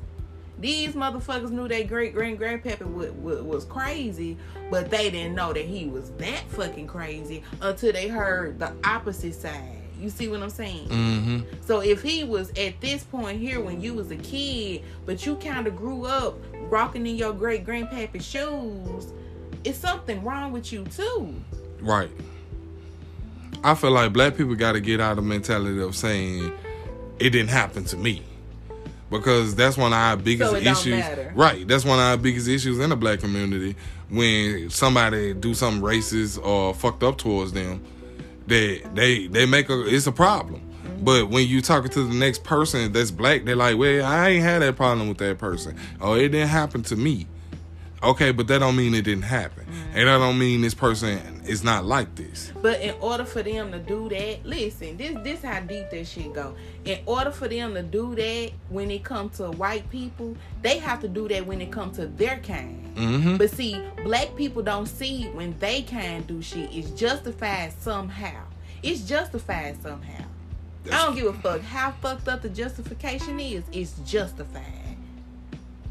[0.65, 4.39] These motherfuckers knew their great grand grandpappy was, was, was crazy,
[4.71, 9.35] but they didn't know that he was that fucking crazy until they heard the opposite
[9.35, 9.83] side.
[10.01, 10.89] You see what I'm saying?
[10.89, 11.41] Mm-hmm.
[11.67, 15.37] So if he was at this point here when you was a kid, but you
[15.37, 16.39] kind of grew up
[16.71, 19.13] rocking in your great grandpappy's shoes,
[19.65, 21.35] it's something wrong with you too.
[21.83, 22.11] Right.
[23.63, 26.51] I feel like black people got to get out of the mentality of saying
[27.19, 28.23] it didn't happen to me.
[29.19, 30.99] Because that's one of our biggest So issues.
[31.01, 31.33] matter.
[31.35, 33.77] Right, that's one of our biggest issues in the black community
[34.11, 37.83] when somebody do something racist or fucked up towards them.
[38.47, 40.61] They they they make a it's a problem.
[40.61, 41.05] Mm-hmm.
[41.05, 44.43] But when you talking to the next person that's black, they're like, "Well, I ain't
[44.43, 45.77] had that problem with that person.
[46.01, 47.27] Oh, it didn't happen to me."
[48.05, 49.99] Okay, but that don't mean it didn't happen, Mm-hmm.
[49.99, 52.53] and that don't mean this person is not like this.
[52.63, 56.33] But in order for them to do that, listen, this this how deep that shit
[56.33, 56.55] go.
[56.85, 61.01] In order for them to do that when it comes to white people, they have
[61.01, 62.95] to do that when it comes to their kind.
[62.97, 63.37] Mm-hmm.
[63.39, 66.71] But see, black people don't see when they kind do shit.
[66.73, 68.43] It's justified somehow.
[68.83, 70.25] It's justified somehow.
[70.93, 73.65] I don't give a fuck how fucked up the justification is.
[73.73, 74.63] It's justified.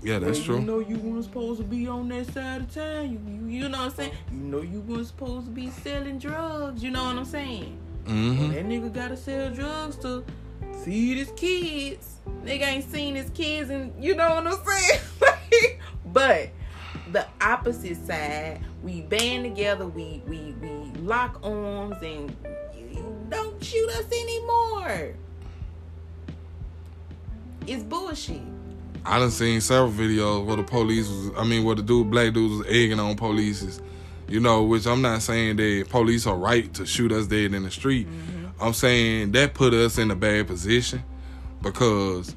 [0.03, 0.59] Yeah, that's true.
[0.59, 3.09] You know you weren't supposed to be on that side of town.
[3.09, 4.11] You, you, you know what I'm saying?
[4.31, 6.83] You know you weren't supposed to be selling drugs.
[6.83, 7.77] You know what I'm saying?
[8.03, 8.51] Mm-hmm.
[8.51, 10.25] That nigga gotta sell drugs to
[10.83, 12.17] feed his kids.
[12.43, 15.77] Nigga ain't seen his kids and you know what I'm saying?
[16.07, 16.49] but
[17.13, 22.35] the opposite side, we band together, we we we lock arms and
[22.77, 25.15] you don't shoot us anymore.
[27.65, 28.52] It's bullshit.
[29.05, 32.33] I done seen several videos where the police was, I mean, where the dude, black
[32.33, 33.81] dudes was egging on polices,
[34.27, 37.63] you know, which I'm not saying that police are right to shoot us dead in
[37.63, 38.07] the street.
[38.07, 38.63] Mm-hmm.
[38.63, 41.03] I'm saying that put us in a bad position
[41.61, 42.33] because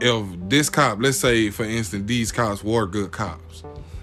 [0.00, 3.62] if this cop, let's say, for instance, these cops were good cops,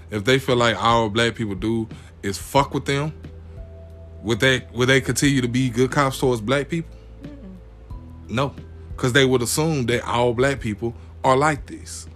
[0.10, 1.88] if they feel like all black people do
[2.24, 3.14] is fuck with them,
[4.24, 6.96] would they would they continue to be good cops towards black people?
[8.30, 8.54] No,
[8.96, 12.08] because they would assume that all black people are like this.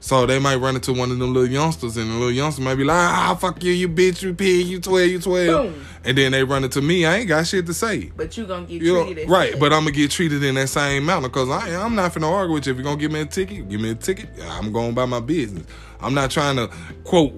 [0.00, 2.76] So they might run into one of them little youngsters, and the little youngster might
[2.76, 5.46] be like, "Ah, fuck you, you bitch, you pig, you twelve, you 12.
[5.72, 5.84] Boom.
[6.04, 7.04] and then they run into me.
[7.04, 8.10] I ain't got shit to say.
[8.16, 10.68] But you gonna get You know, treated right, but I'm gonna get treated in that
[10.68, 12.72] same manner because I I'm not finna argue with you.
[12.72, 14.30] If you're gonna give me a ticket, give me a ticket.
[14.48, 15.66] I'm going by my business.
[16.00, 16.70] I'm not trying to
[17.04, 17.34] quote,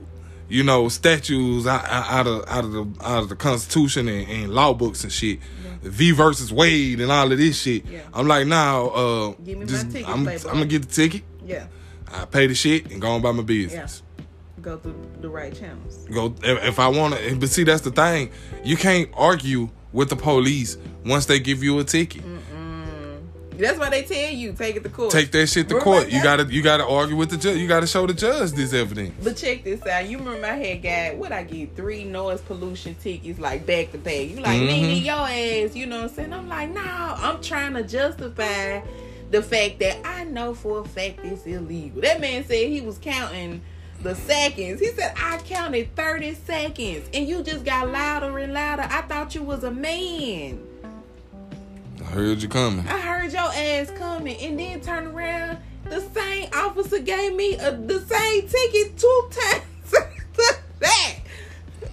[0.49, 4.29] you know, statues out, out out of out of the out of the Constitution and,
[4.31, 5.40] and law books and shit.
[5.83, 7.87] V versus Wade and all of this shit.
[7.87, 8.01] Yeah.
[8.12, 11.23] I'm like, now, uh, Give me my just- ticket, I'm, I'm gonna get the ticket.
[11.47, 11.66] yeah,
[12.12, 14.03] I pay the shit and go on by my business.
[14.61, 16.07] go through the right channels.
[16.12, 18.31] Go if, if I want to, but see that's the thing.
[18.62, 22.23] You can't argue with the police once they give you a ticket.
[23.61, 25.11] That's why they tell you take it to court.
[25.12, 26.11] Take that shit to Remember court.
[26.11, 27.59] You got- gotta you gotta argue with the judge.
[27.59, 29.12] You gotta show the judge this evidence.
[29.23, 30.09] But check this out.
[30.09, 33.99] You remember I had got what I get three noise pollution tickets like back to
[33.99, 34.29] back.
[34.31, 34.68] You like Mhm.
[34.68, 35.77] nigga your ass.
[35.77, 36.33] You know what I'm saying?
[36.33, 36.81] I'm like no.
[36.83, 38.81] I'm trying to justify
[39.31, 42.01] the fact that I know for a fact it's illegal.
[42.03, 43.61] That man said he was counting
[44.03, 44.81] the seconds.
[44.81, 48.87] He said I counted 30 seconds, and you just got louder and louder.
[48.90, 50.61] I thought you was a man.
[52.01, 52.87] I heard you coming.
[52.89, 55.59] I heard your ass coming and then turn around.
[55.85, 59.65] The same officer gave me a, the same ticket two times
[60.81, 61.15] that.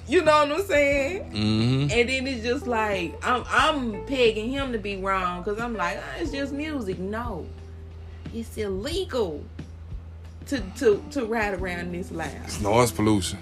[0.08, 1.32] You know what I'm saying?
[1.32, 1.92] Mm-hmm.
[1.92, 5.98] And then it's just like I'm I'm pegging him to be wrong because I'm like
[6.02, 7.00] "Ah, it's just music.
[7.00, 7.46] No,
[8.34, 9.44] it's illegal
[10.48, 12.32] to to to ride around this loud.
[12.46, 13.40] It's noise pollution.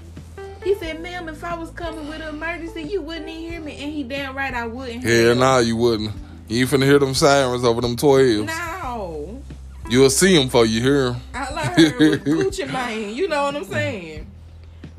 [0.63, 3.83] He said, "Ma'am, if I was coming with an emergency, you wouldn't even hear me."
[3.83, 5.03] And he damn right I wouldn't.
[5.03, 6.11] Hell nah, you wouldn't.
[6.47, 8.45] You finna hear them sirens over them twelves.
[8.47, 9.41] No.
[9.89, 11.21] You'll see them before you hear them.
[11.33, 13.15] I was Gucci Mane.
[13.15, 14.27] You know what I'm saying?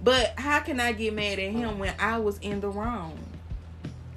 [0.02, 3.18] But how can I get mad at him when I was in the wrong?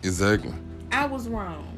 [0.04, 0.54] Exactly.
[0.92, 1.78] I was wrong.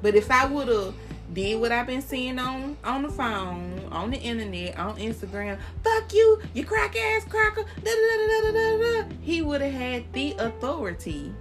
[0.00, 0.94] But if I would have
[1.32, 6.12] did what I've been seeing on on the phone, on the internet, on Instagram, fuck
[6.12, 9.72] you, you crack ass cracker, da da da da da da da, he would have
[9.72, 11.32] had the authority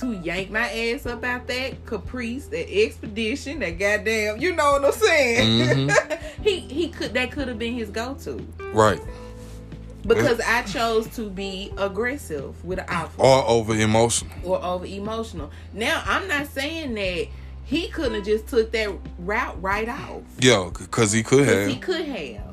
[0.00, 4.84] to yank my ass up out that caprice, that expedition, that goddamn, you know what
[4.84, 5.88] I'm saying?
[5.88, 6.42] Mm-hmm.
[6.42, 8.36] he he could that could have been his go to
[8.72, 9.00] Right.
[10.06, 14.32] because I chose to be aggressive with an officer Or over emotional.
[14.44, 15.50] or over emotional.
[15.72, 17.28] Now I'm not saying that
[17.64, 20.22] he couldn't have just took that route right off.
[20.40, 21.68] Yeah, because he could have.
[21.68, 22.46] he could have.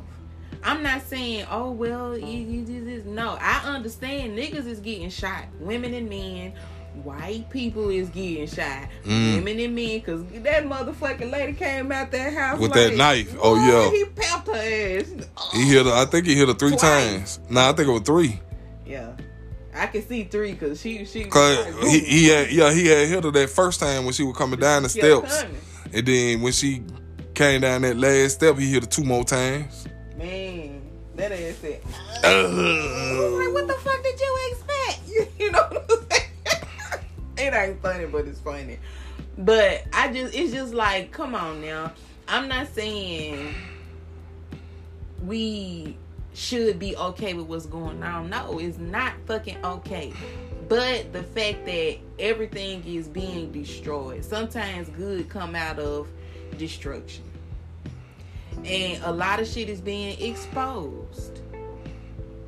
[0.64, 3.04] I'm not saying, oh well, you, you.
[3.06, 6.54] No, I understand niggas is getting shot, women and men.
[7.04, 9.36] White people is getting shot, Mm.
[9.38, 13.36] women and men, cause that motherfucking lady came out that house With like, that knife.
[13.42, 13.90] Oh, yeah.
[13.92, 15.54] he pepped her ass.
[15.54, 15.92] He hit her.
[15.94, 16.82] I think he hit her three Twice.
[16.82, 17.40] times.
[17.50, 18.40] Nah, I think it was three.
[18.86, 19.12] Yeah,
[19.76, 21.26] I can see three, cause she she.
[21.26, 24.36] Cause he, he had yeah he had hit her that first time when she was
[24.38, 25.46] coming down the She steps,
[25.94, 26.84] and then when she
[27.34, 29.88] came down that last step, he hit her two more times.
[30.18, 30.82] Man,
[31.16, 31.82] that ass said.
[32.24, 35.00] Was like, what the fuck did you expect?
[35.40, 36.07] You know I'm saying?
[37.38, 38.80] It ain't funny, but it's funny.
[39.38, 41.94] But I just, it's just like, come on now.
[42.28, 43.54] I'm not saying
[45.24, 45.98] we
[46.34, 48.30] should be okay with what's going on.
[48.30, 50.14] No, it's not fucking okay.
[50.68, 56.08] But the fact that everything is being destroyed, sometimes good come out of
[56.58, 57.24] destruction.
[58.66, 61.40] And a lot of shit is being exposed.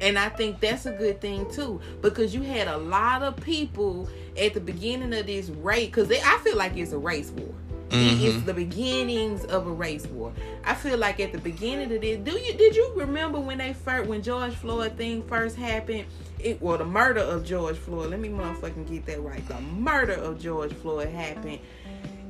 [0.01, 4.07] And I think that's a good thing too, because you had a lot of people
[4.39, 7.53] at the beginning of this race, because I feel like it's a race war.
[7.89, 8.23] Mm-hmm.
[8.23, 10.31] It's the beginnings of a race war.
[10.63, 13.73] I feel like at the beginning of this, do you did you remember when they
[13.73, 16.05] first when George Floyd thing first happened?
[16.37, 18.11] It well the murder of George Floyd.
[18.11, 19.45] Let me motherfucking get that right.
[19.47, 21.59] The murder of George Floyd happened.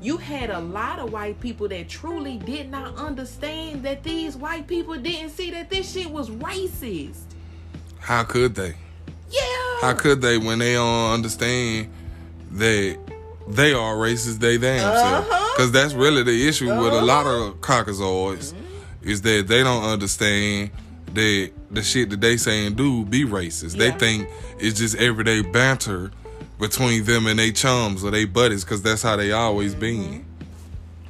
[0.01, 4.65] You had a lot of white people that truly did not understand that these white
[4.65, 7.23] people didn't see that this shit was racist.
[7.99, 8.75] How could they?
[9.29, 9.41] Yeah.
[9.81, 11.89] How could they when they don't understand
[12.51, 12.99] that
[13.47, 15.23] they are racist they damn uh-huh.
[15.23, 15.55] self?
[15.55, 16.83] Because that's really the issue uh-huh.
[16.83, 17.51] with a lot of uh-huh.
[17.61, 19.09] Caucasoids mm-hmm.
[19.09, 20.71] is that they don't understand
[21.13, 23.75] that the shit that they say and do be racist.
[23.75, 23.91] Yeah.
[23.91, 26.11] They think it's just everyday banter
[26.59, 29.79] between them and they chums or they buddies because that's how they always mm-hmm.
[29.79, 30.25] been.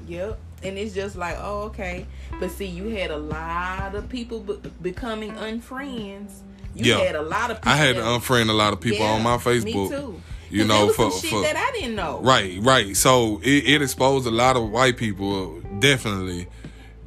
[0.08, 0.40] Yep.
[0.62, 2.06] And it's just like, oh, okay.
[2.40, 6.42] But see, you had a lot of people be- becoming unfriends
[6.76, 7.00] you yeah.
[7.00, 7.72] had a lot of people.
[7.72, 9.90] I had to unfriend a lot of people yeah, on my Facebook.
[9.90, 10.22] Me too.
[10.50, 12.20] You know, for, for that I didn't know.
[12.22, 12.96] Right, right.
[12.98, 16.48] So it, it, exposed a lot of white people, definitely,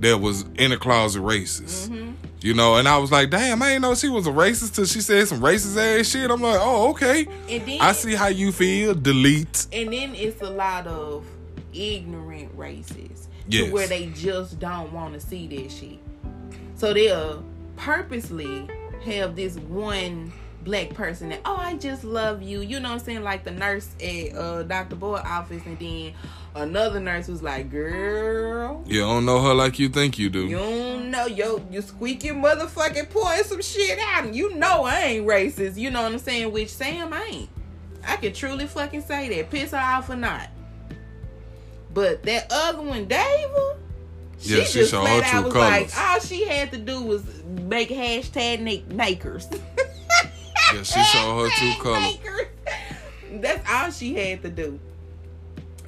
[0.01, 1.89] that was in the closet racist.
[1.89, 2.13] Mm-hmm.
[2.41, 4.85] You know, and I was like, damn, I didn't know she was a racist till
[4.85, 6.29] she said some racist ass shit.
[6.29, 7.27] I'm like, oh, okay.
[7.49, 8.95] And then, I see how you feel.
[8.95, 9.69] Delete.
[9.73, 11.25] And then it's a lot of
[11.73, 13.27] ignorant racists.
[13.49, 13.67] Yes.
[13.67, 15.99] To where they just don't want to see that shit.
[16.75, 17.45] So they'll
[17.77, 18.69] purposely
[19.05, 20.33] have this one
[20.65, 22.61] black person that oh I just love you.
[22.61, 23.23] You know what I'm saying?
[23.23, 24.97] Like the nurse at uh, Dr.
[24.97, 26.13] Boyd office and then
[26.55, 30.47] another nurse was like, Girl You don't know her like you think you do.
[30.47, 35.01] You don't know yo you squeaky motherfucking pouring some shit out and you know I
[35.01, 35.77] ain't racist.
[35.77, 36.53] You know what I'm saying?
[36.53, 37.49] Which Sam ain't.
[38.07, 39.51] I can truly fucking say that.
[39.51, 40.49] Piss her off or not.
[41.95, 43.77] But that other one, Dava,
[44.39, 45.71] she yeah, she just flat out was colors.
[45.71, 49.49] like, all she had to do was make hashtag makers.
[50.75, 52.19] yeah, she saw her true colors.
[53.41, 54.79] That's all she had to do.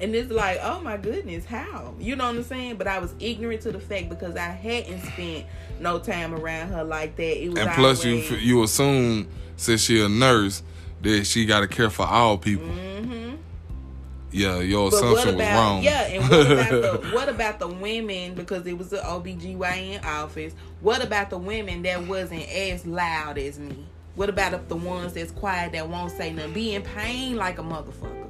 [0.01, 1.93] And it's like, oh my goodness, how?
[1.99, 2.75] You know what I'm saying?
[2.75, 5.45] But I was ignorant to the fact because I hadn't spent
[5.79, 7.43] no time around her like that.
[7.43, 10.63] It was and plus, you you assume since she a nurse
[11.01, 12.67] that she got to care for all people.
[12.67, 13.35] Mm-hmm.
[14.31, 15.83] Yeah, your but assumption about, was wrong.
[15.83, 20.53] Yeah, and what about, the, what about the women because it was the OBGYN office?
[20.81, 23.85] What about the women that wasn't as loud as me?
[24.15, 26.53] What about the ones that's quiet that won't say nothing?
[26.53, 28.27] Be in pain like a motherfucker.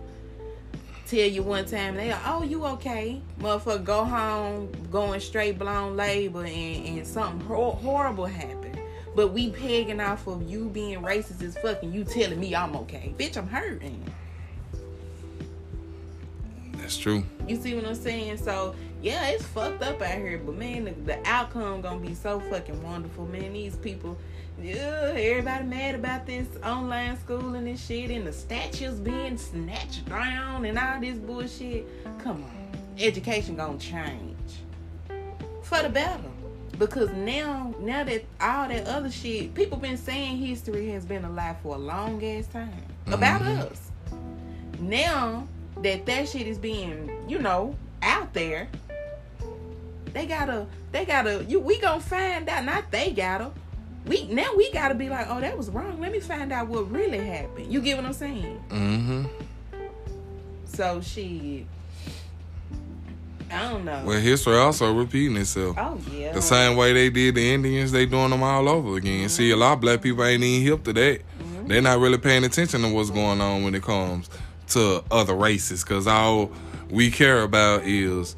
[1.07, 3.21] Tell you one time they are, oh you okay?
[3.39, 8.79] Motherfucker go home going straight blown labor and, and something hor- horrible happened.
[9.15, 13.13] But we pegging off of you being racist as fucking you telling me I'm okay.
[13.17, 14.03] Bitch, I'm hurting.
[16.77, 17.23] That's true.
[17.47, 18.37] You see what I'm saying?
[18.37, 22.39] So yeah, it's fucked up out here, but man, the, the outcome gonna be so
[22.39, 23.53] fucking wonderful, man.
[23.53, 24.17] These people,
[24.61, 30.07] yeah, everybody mad about this online schooling and this shit, and the statues being snatched
[30.07, 31.87] down and all this bullshit.
[32.19, 34.35] Come on, education gonna change
[35.63, 36.21] for the better
[36.77, 41.55] because now now that all that other shit people been saying history has been alive
[41.63, 42.69] for a long ass time
[43.05, 43.13] mm-hmm.
[43.13, 43.91] about us
[44.79, 45.47] now
[45.81, 48.67] that that shit is being, you know, out there.
[50.13, 52.63] They gotta, they gotta, you, we gonna find out.
[52.63, 53.51] Not they gotta.
[54.07, 55.99] We now we gotta be like, oh, that was wrong.
[55.99, 57.71] Let me find out what really happened.
[57.71, 58.63] You get what I'm saying?
[58.69, 59.25] Mm-hmm.
[60.65, 61.65] So she,
[63.49, 64.03] I don't know.
[64.05, 65.77] Well, history also repeating itself.
[65.79, 66.33] Oh yeah.
[66.33, 69.21] The same way they did the Indians, they doing them all over again.
[69.21, 69.27] Mm-hmm.
[69.29, 71.19] See, a lot of black people ain't even hip to that.
[71.19, 71.67] Mm-hmm.
[71.67, 74.29] They're not really paying attention to what's going on when it comes
[74.67, 76.51] to other races because all
[76.89, 78.35] we care about is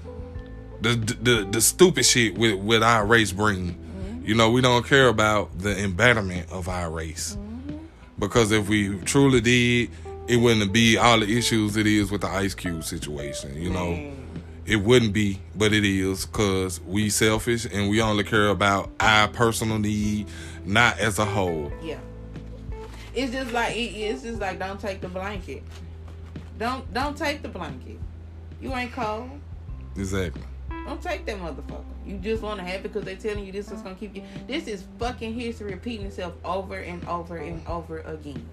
[0.82, 3.84] the the the stupid shit with with our race bring.
[4.28, 7.78] You know, we don't care about the embitterment of our race mm-hmm.
[8.20, 9.90] because if we truly did,
[10.28, 13.60] it wouldn't be all the issues it is with the Ice Cube situation.
[13.60, 13.86] You know.
[13.86, 14.16] Mm.
[14.66, 19.30] It wouldn't be, but it is because we selfish and we only care about our
[19.30, 20.28] personal need,
[20.66, 21.72] not as a whole.
[21.82, 22.00] Yeah,
[23.16, 25.64] it's just like it's just like don't take the blanket.
[26.60, 27.98] Don't don't take the blanket.
[28.60, 29.30] You ain't cold.
[29.96, 30.44] Exactly.
[30.70, 31.97] Don't take that motherfucker.
[32.08, 34.24] You just want to have it because they're telling you this is gonna keep you.
[34.48, 38.48] This is fucking history repeating itself over and over and over again.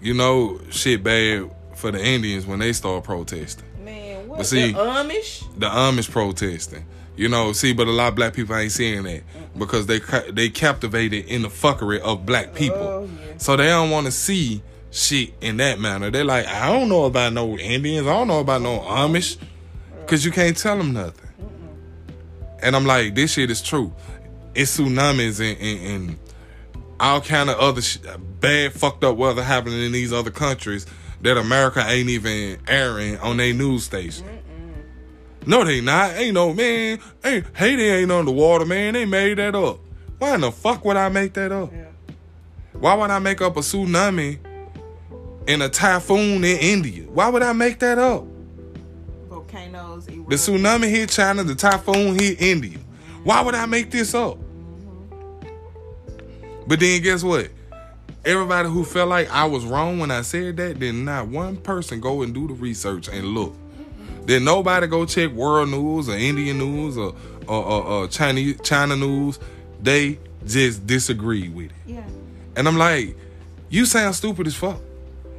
[0.00, 3.66] You know, shit bad for the Indians when they start protesting.
[3.84, 5.58] Man, But see, the Amish.
[5.58, 6.84] the Amish protesting.
[7.16, 9.22] You know, see, but a lot of black people ain't seeing that
[9.58, 10.00] because they
[10.30, 13.34] they captivated in the fuckery of black oh, people, Oh, yeah.
[13.38, 16.10] so they don't want to see shit in that manner.
[16.10, 19.36] They're like, I don't know about no Indians, I don't know about no Amish,
[20.00, 21.29] because you can't tell them nothing.
[22.62, 23.92] And I'm like, this shit is true.
[24.54, 26.18] It's tsunamis and, and, and
[26.98, 27.98] all kind of other sh-
[28.40, 30.86] bad, fucked up weather happening in these other countries
[31.22, 34.26] that America ain't even airing on their news station.
[35.46, 36.12] No, they not.
[36.16, 36.98] Ain't no man.
[37.24, 38.94] Ain't Haiti ain't underwater, man.
[38.94, 39.80] They made that up.
[40.18, 41.72] Why in the fuck would I make that up?
[41.72, 41.86] Yeah.
[42.72, 44.38] Why would I make up a tsunami
[45.48, 47.04] and a typhoon in India?
[47.04, 48.26] Why would I make that up?
[50.30, 52.78] The tsunami hit China, the typhoon hit India.
[53.24, 54.38] Why would I make this up?
[56.68, 57.48] But then guess what?
[58.24, 61.98] Everybody who felt like I was wrong when I said that, did not one person
[61.98, 63.56] go and do the research and look.
[64.24, 67.12] Did nobody go check world news or Indian news or
[67.48, 69.40] or, or, or Chinese China news?
[69.82, 71.76] They just disagree with it.
[71.86, 72.04] Yeah.
[72.54, 73.16] And I'm like,
[73.68, 74.80] you sound stupid as fuck.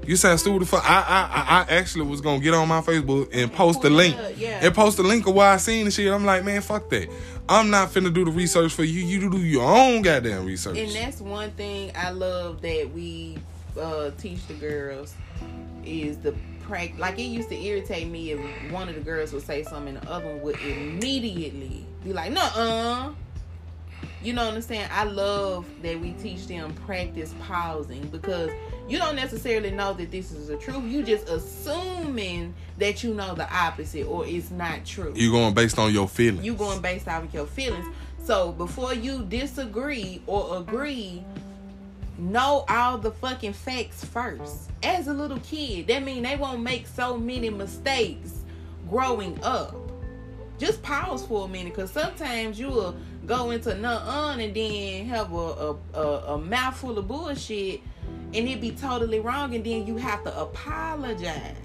[0.06, 0.84] You sound stupid fuck.
[0.84, 4.16] I I I actually was gonna get on my Facebook and post the link.
[4.36, 4.60] yeah.
[4.66, 6.12] And post the link of why I seen the shit.
[6.12, 7.08] I'm like, man, fuck that.
[7.48, 9.06] I'm not finna do the research for you.
[9.06, 10.78] You do your own goddamn research.
[10.78, 13.38] And that's one thing I love that we
[13.80, 15.14] uh, teach the girls
[15.86, 17.00] is the practice.
[17.00, 20.06] Like it used to irritate me if one of the girls would say something and
[20.06, 23.12] the other one would immediately be like, "No, uh."
[24.24, 24.88] You know what I'm saying?
[24.92, 28.52] I love that we teach them practice pausing because
[28.88, 30.84] you don't necessarily know that this is the truth.
[30.84, 35.80] You just assuming that you know the opposite or it's not true you going based
[35.80, 36.44] on your feelings.
[36.44, 37.88] you going based off of your feelings.
[38.24, 41.24] So before you disagree or agree,
[42.18, 44.70] know all the fucking facts first.
[44.84, 48.44] As a little kid, that mean they won't make so many mistakes
[48.90, 49.76] growing up.
[50.62, 52.96] Just pause for a minute, cause sometimes you will
[53.26, 57.82] go into none and then have a, a, a, a mouthful of bullshit,
[58.36, 61.56] and it be totally wrong, and then you have to apologize.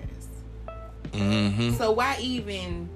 [1.13, 1.75] Mm-hmm.
[1.75, 2.89] So why even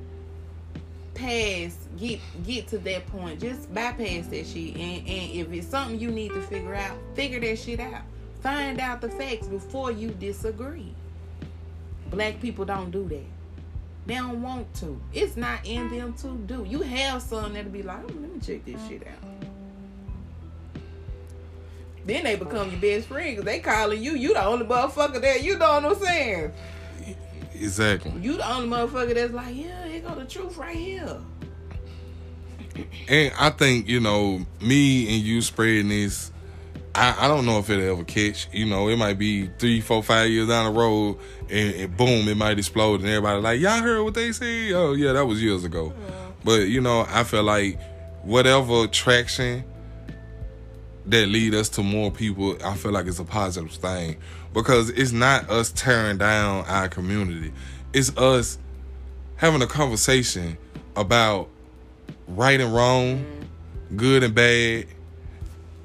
[1.13, 3.39] pass get get to that point?
[3.39, 4.77] Just bypass that shit.
[4.77, 8.05] And and if it's something you need to figure out, figure that shit out.
[8.43, 10.95] Find out the facts before you disagree.
[12.11, 13.40] Black people don't do that.
[14.11, 15.01] They don't want to.
[15.13, 16.67] It's not in them to do.
[16.69, 20.83] You have some that'll be like, oh, let me check this shit out.
[22.05, 24.17] Then they become your best friend because they calling you.
[24.17, 26.53] You the only motherfucker that You know what I'm saying?
[27.55, 28.13] Exactly.
[28.21, 31.21] You the only motherfucker that's like, yeah, here go the truth right here.
[33.07, 36.33] And I think, you know, me and you spreading this,
[36.97, 38.49] I, I don't know if it'll ever catch.
[38.53, 41.19] You know, it might be three, four, five years down the road
[41.51, 44.73] and, and boom, it might explode and everybody like, Y'all heard what they said?
[44.73, 45.93] Oh yeah, that was years ago.
[46.45, 47.79] But you know, I feel like
[48.23, 49.65] whatever traction
[51.07, 54.17] that lead us to more people, I feel like it's a positive thing.
[54.53, 57.53] Because it's not us tearing down our community.
[57.93, 58.59] It's us
[59.37, 60.59] having a conversation
[60.97, 61.49] about
[62.29, 63.97] right and wrong, mm-hmm.
[63.97, 64.87] good and bad,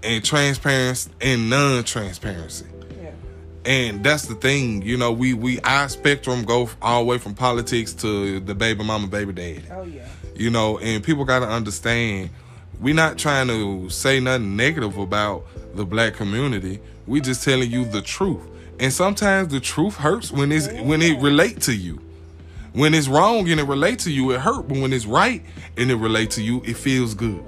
[0.03, 2.65] and transparency and non-transparency.
[3.65, 3.71] Yeah.
[3.71, 7.33] And that's the thing, you know, we we our spectrum go all the way from
[7.33, 9.63] politics to the baby mama, baby daddy.
[9.71, 10.07] Oh yeah.
[10.35, 12.29] You know, and people got to understand
[12.79, 16.79] we're not trying to say nothing negative about the black community.
[17.07, 18.41] We just telling you the truth.
[18.79, 22.01] And sometimes the truth hurts when it's when it relate to you.
[22.73, 24.67] When it's wrong and it relate to you, it hurt.
[24.67, 25.41] But when it's right
[25.77, 27.41] and it relate to you, it feels good.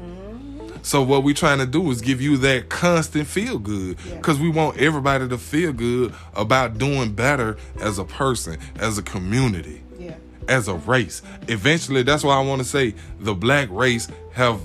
[0.87, 4.15] So what we're trying to do is give you that constant feel good Yeah.
[4.15, 9.01] because we want everybody to feel good about doing better as a person, as a
[9.03, 10.13] community Yeah.
[10.47, 11.21] as a race.
[11.49, 14.61] Eventually, that's why I want to say the black race have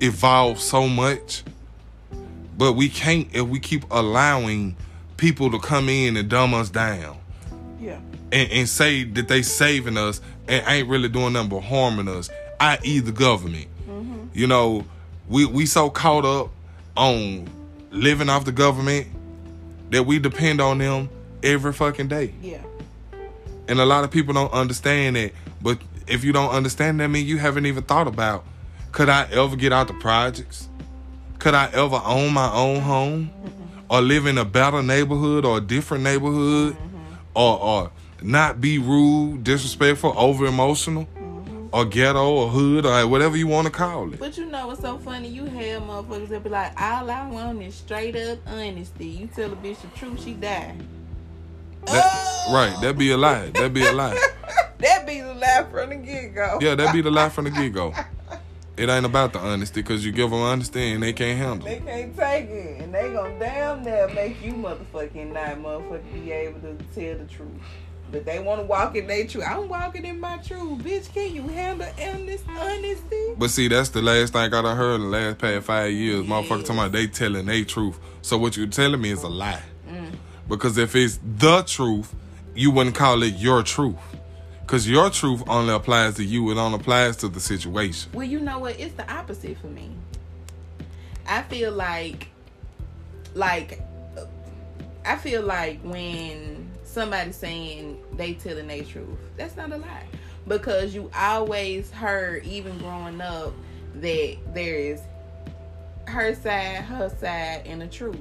[0.00, 1.42] evolved so much,
[2.56, 4.76] but we can't if we keep allowing
[5.16, 7.16] people to come in and dumb us down
[7.82, 7.98] Yeah.
[8.30, 12.30] and, and say that they saving us and ain't really doing nothing but harming us,
[12.60, 13.00] i.e.
[13.00, 13.66] the government.
[13.90, 14.14] Mm-hmm.
[14.34, 14.84] You know,
[15.28, 16.50] we we so caught up
[16.96, 17.48] on
[17.90, 19.06] living off the government
[19.90, 21.08] that we depend on them
[21.42, 22.34] every fucking day.
[22.42, 22.62] Yeah.
[23.68, 25.32] And a lot of people don't understand that.
[25.62, 28.44] But if you don't understand that, mean you haven't even thought about
[28.92, 30.68] could I ever get out the projects?
[31.38, 33.30] Could I ever own my own home?
[33.30, 33.92] Mm-hmm.
[33.92, 36.74] Or live in a better neighborhood or a different neighborhood?
[36.74, 37.14] Mm-hmm.
[37.34, 37.90] Or or
[38.22, 41.06] not be rude, disrespectful, over emotional?
[41.70, 44.18] Or ghetto or hood or whatever you want to call it.
[44.18, 45.28] But you know what's so funny?
[45.28, 49.06] You have motherfuckers that be like, all I want is straight up honesty.
[49.06, 50.74] You tell a bitch the truth, she die.
[51.86, 52.54] That, Oh!
[52.54, 53.50] Right, that'd be a lie.
[53.50, 54.18] That'd be a lie.
[54.78, 56.58] that be the lie from the get go.
[56.60, 57.92] Yeah, that be the lie from the get go.
[58.78, 61.84] It ain't about the honesty because you give them honesty and they can't handle it.
[61.84, 66.30] They can't take it, and they gonna damn near make you motherfucking not motherfucking be
[66.30, 67.50] able to tell the truth.
[68.10, 69.44] But they want to walk in their truth.
[69.46, 71.12] I'm walking in my truth, bitch.
[71.12, 73.34] Can you handle honest honesty?
[73.36, 76.24] But see, that's the last thing I done heard in the last past five years.
[76.24, 77.98] Motherfucker, talking about they telling they truth.
[78.22, 79.62] So what you telling me is a lie.
[79.86, 80.12] Mm.
[80.48, 82.14] Because if it's the truth,
[82.54, 83.96] you wouldn't call it your truth.
[84.62, 86.50] Because your truth only applies to you.
[86.50, 88.10] It don't applies to the situation.
[88.14, 88.80] Well, you know what?
[88.80, 89.90] It's the opposite for me.
[91.26, 92.28] I feel like,
[93.34, 93.82] like,
[95.04, 96.57] I feel like when
[96.88, 100.06] somebody's saying they telling their truth, that's not a lie.
[100.46, 103.52] Because you always heard, even growing up,
[103.96, 105.00] that there is
[106.06, 108.16] her side, her side, and the truth.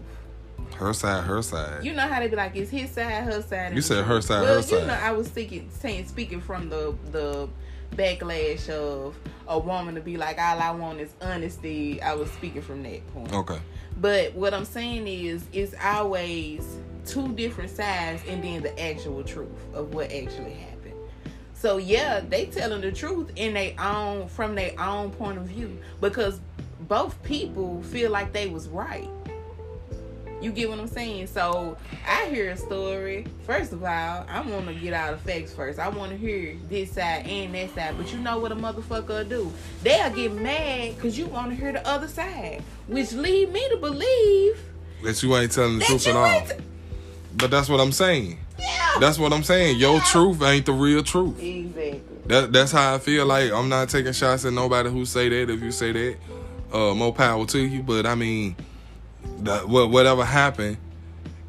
[0.75, 1.83] Her side, her side.
[1.85, 3.73] You know how they be like, it's his side, her side.
[3.73, 4.07] You said truth.
[4.07, 4.87] her side, well, her You side.
[4.87, 7.47] know, I was thinking, saying, speaking from the the
[7.95, 12.01] backlash of a woman to be like, all I want is honesty.
[12.01, 13.33] I was speaking from that point.
[13.33, 13.59] okay.
[13.99, 16.67] But what I'm saying is, it's always
[17.07, 20.93] two different sides, and then the actual truth of what actually happened.
[21.53, 25.77] So yeah, they telling the truth in their own from their own point of view
[26.01, 26.39] because
[26.81, 29.09] both people feel like they was right.
[30.39, 31.27] You get what I'm saying?
[31.27, 31.75] So
[32.07, 33.25] I hear a story.
[33.47, 35.79] First of all, I want to get out of facts first.
[35.79, 37.95] I want to hear this side and that side.
[37.97, 39.51] But you know what a motherfucker will do?
[39.81, 43.77] They'll get mad because you want to hear the other side, which lead me to
[43.77, 44.59] believe
[45.03, 46.25] That you ain't telling the truth at all.
[46.27, 46.53] ain't.
[47.37, 48.37] But that's what I'm saying.
[48.59, 48.91] Yeah.
[48.99, 49.77] That's what I'm saying.
[49.77, 51.39] Your truth ain't the real truth.
[51.41, 52.01] exactly.
[52.25, 53.25] That that's how I feel.
[53.25, 55.49] Like I'm not taking shots at nobody who say that.
[55.49, 56.17] If you say that,
[56.73, 57.83] uh, more power to you.
[57.83, 58.55] But I mean,
[59.39, 60.77] that what whatever happened,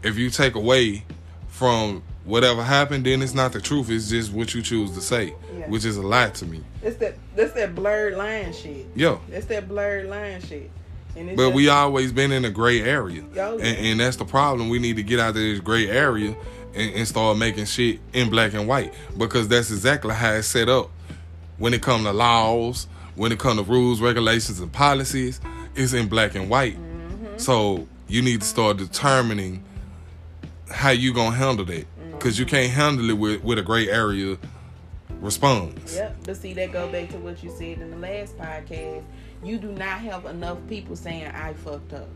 [0.03, 1.05] if you take away
[1.49, 3.91] from whatever happened, then it's not the truth.
[3.91, 5.66] It's just what you choose to say, Yeah.
[5.68, 6.62] which is a lie to me.
[6.82, 7.16] It's that.
[7.34, 8.86] That's that blurred line shit.
[8.95, 10.70] Yo, That's that blurred line shit.
[11.37, 14.69] But just- we always been in a gray area, and, and that's the problem.
[14.69, 16.37] We need to get out of this gray area
[16.75, 20.69] and, and start making shit in black and white because that's exactly how it's set
[20.69, 20.91] up.
[21.59, 25.41] When it come to laws, when it come to rules, regulations, and policies,
[25.75, 26.77] it's in black and white.
[26.77, 27.39] Mm-hmm.
[27.39, 29.64] So you need to start determining
[30.71, 34.39] how you gonna handle that because you can't handle it with, with a gray area
[35.21, 35.97] response.
[35.97, 39.03] Yep, but see that go back to what you said in the last podcast.
[39.43, 42.09] You do not have enough people saying I fucked up.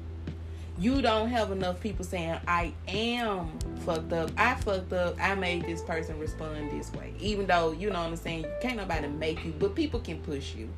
[0.79, 4.31] You don't have enough people saying I am fucked up.
[4.37, 5.17] I fucked up.
[5.21, 7.13] I made this person respond this way.
[7.21, 10.55] Even though you know what I'm saying, can't nobody make you, but people can push
[10.55, 10.69] you.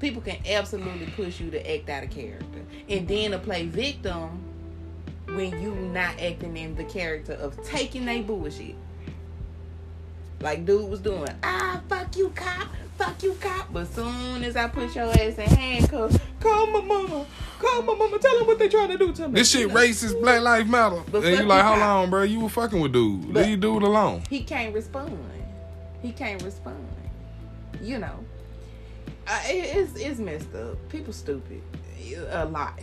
[0.00, 4.42] People can absolutely push you to act out of character, and then to play victim
[5.26, 8.74] when you not acting in the character of taking they bullshit
[10.42, 11.28] like dude was doing.
[11.42, 12.68] Ah, fuck you, cop.
[12.98, 13.72] Fuck you, cop.
[13.72, 17.26] But soon as I put your ass in handcuffs, call my mama.
[17.58, 18.18] Call my mama.
[18.18, 19.34] Tell them what they trying to do to me.
[19.34, 21.02] This shit You know, racist, Black Lives Matter.
[21.10, 23.32] But and you like, hold on, bro, you were fucking with dude.
[23.32, 24.22] But- Leave dude alone.
[24.28, 25.18] He can't respond.
[26.02, 26.84] He can't respond.
[27.80, 28.18] You know,
[29.26, 30.76] uh, it, it's it's messed up.
[30.88, 31.62] People stupid.
[32.30, 32.78] A lot,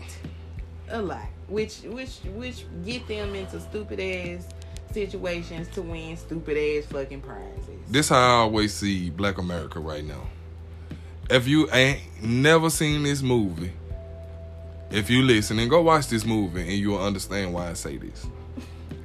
[0.90, 1.28] a lot.
[1.48, 4.48] Which which which get them into stupid ass
[4.94, 7.80] situations to win stupid ass fucking prizes.
[7.90, 10.28] This how I always see Black America right now.
[11.30, 13.74] If you ain't never seen this movie,
[14.92, 18.26] if you listen and go watch this movie and you'll understand why I say this.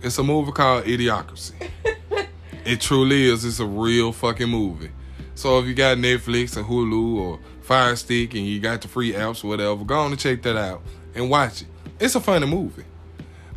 [0.02, 1.68] It's a movie called Idiocracy.
[2.64, 3.44] it truly is.
[3.44, 4.90] It's a real fucking movie.
[5.34, 9.12] So if you got Netflix or Hulu or Fire Stick and you got the free
[9.12, 10.82] apps or whatever, go on and check that out
[11.14, 11.68] and watch it.
[11.98, 12.84] It's a funny movie.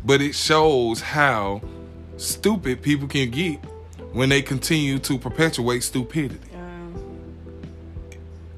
[0.04, 1.60] But it shows how
[2.18, 3.58] stupid people can get
[4.12, 6.40] when they continue to perpetuate stupidity.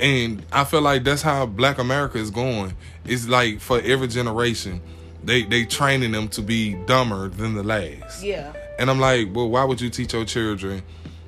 [0.00, 2.74] And I feel like that's how Black America is going.
[3.04, 4.80] It's like for every generation,
[5.22, 8.22] they they training them to be dumber than the last.
[8.22, 8.52] yeah.
[8.78, 10.82] And I'm like, well, why would you teach your children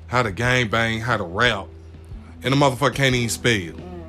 [0.07, 1.67] how to gang bang, how to rap,
[2.41, 3.51] and the motherfucker can't even spell?
[3.51, 4.03] Mm.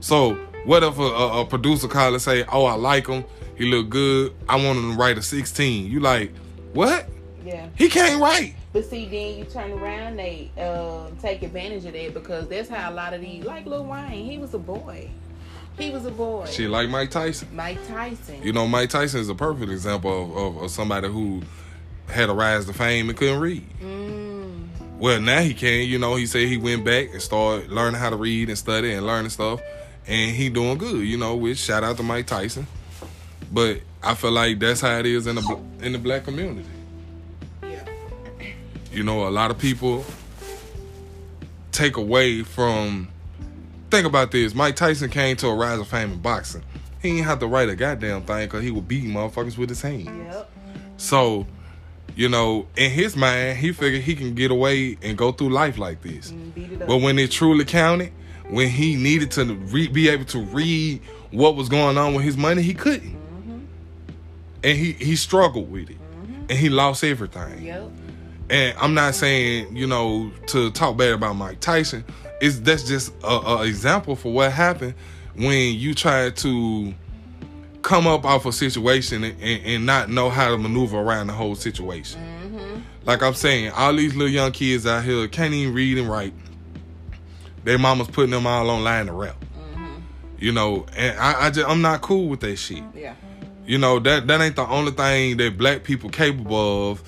[0.00, 3.24] So what if a, a, a producer call and say, oh, I like him,
[3.56, 5.88] he look good, I want him to write a 16?
[5.88, 6.32] You like,
[6.72, 7.08] what?
[7.44, 7.68] Yeah.
[7.76, 8.54] He can't write.
[8.72, 12.90] But see, then you turn around, they uh, take advantage of that because that's how
[12.90, 15.10] a lot of these, like Lil Wayne, he was a boy.
[15.78, 16.46] He was a boy.
[16.50, 17.48] She like Mike Tyson.
[17.52, 18.42] Mike Tyson.
[18.42, 21.42] You know, Mike Tyson is a perfect example of, of, of somebody who
[22.08, 23.64] had a rise to fame and couldn't read.
[23.80, 24.66] Mm,
[24.98, 25.88] Well, now he can.
[25.88, 28.92] You know, he said he went back and started learning how to read and study
[28.92, 29.60] and learning stuff,
[30.06, 31.06] and he doing good.
[31.06, 32.66] You know, which shout out to Mike Tyson.
[33.52, 36.68] But I feel like that's how it is in the in the black community.
[38.92, 40.04] You know, a lot of people
[41.72, 43.08] take away from.
[43.90, 46.62] Think about this: Mike Tyson came to a rise of fame in boxing.
[47.00, 49.80] He ain't have to write a goddamn thing because he would beat motherfuckers with his
[49.80, 50.06] hands.
[50.06, 50.50] Yep.
[50.98, 51.46] So,
[52.14, 55.78] you know, in his mind, he figured he can get away and go through life
[55.78, 56.30] like this.
[56.30, 56.88] And beat it up.
[56.88, 58.12] But when it truly counted,
[58.50, 62.36] when he needed to re- be able to read what was going on with his
[62.36, 63.14] money, he couldn't.
[63.14, 63.58] Mm-hmm.
[64.64, 65.96] And he, he struggled with it.
[65.96, 66.46] Mm-hmm.
[66.50, 67.64] And he lost everything.
[67.64, 67.90] Yep.
[68.50, 72.04] And I'm not saying, you know, to talk bad about Mike Tyson.
[72.40, 74.94] It's that's just a, a example for what happened
[75.36, 76.94] when you try to
[77.82, 81.32] come up off a situation and, and, and not know how to maneuver around the
[81.32, 82.20] whole situation.
[82.20, 82.80] Mm-hmm.
[83.04, 86.34] Like I'm saying, all these little young kids out here can't even read and write.
[87.62, 89.36] Their mama's putting them all online to rap.
[89.40, 89.94] Mm-hmm.
[90.38, 92.82] You know, and I, I just I'm not cool with that shit.
[92.96, 93.14] Yeah.
[93.64, 97.02] You know that that ain't the only thing that black people capable of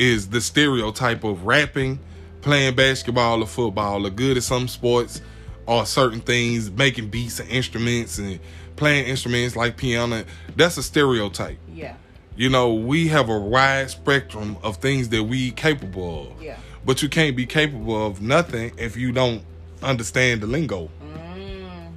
[0.00, 1.98] is the stereotype of rapping,
[2.40, 5.20] playing basketball or football, or good at some sports
[5.66, 8.40] or certain things, making beats and instruments and
[8.76, 10.24] playing instruments like piano.
[10.56, 11.58] That's a stereotype.
[11.74, 11.96] Yeah.
[12.34, 16.42] You know, we have a wide spectrum of things that we capable of.
[16.42, 16.56] Yeah.
[16.86, 19.42] But you can't be capable of nothing if you don't
[19.82, 20.88] understand the lingo.
[21.02, 21.92] Mm.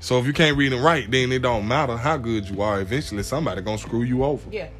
[0.00, 2.80] So if you can't read and write, then it don't matter how good you are.
[2.80, 4.50] Eventually, somebody gonna screw you over.
[4.50, 4.70] Yeah.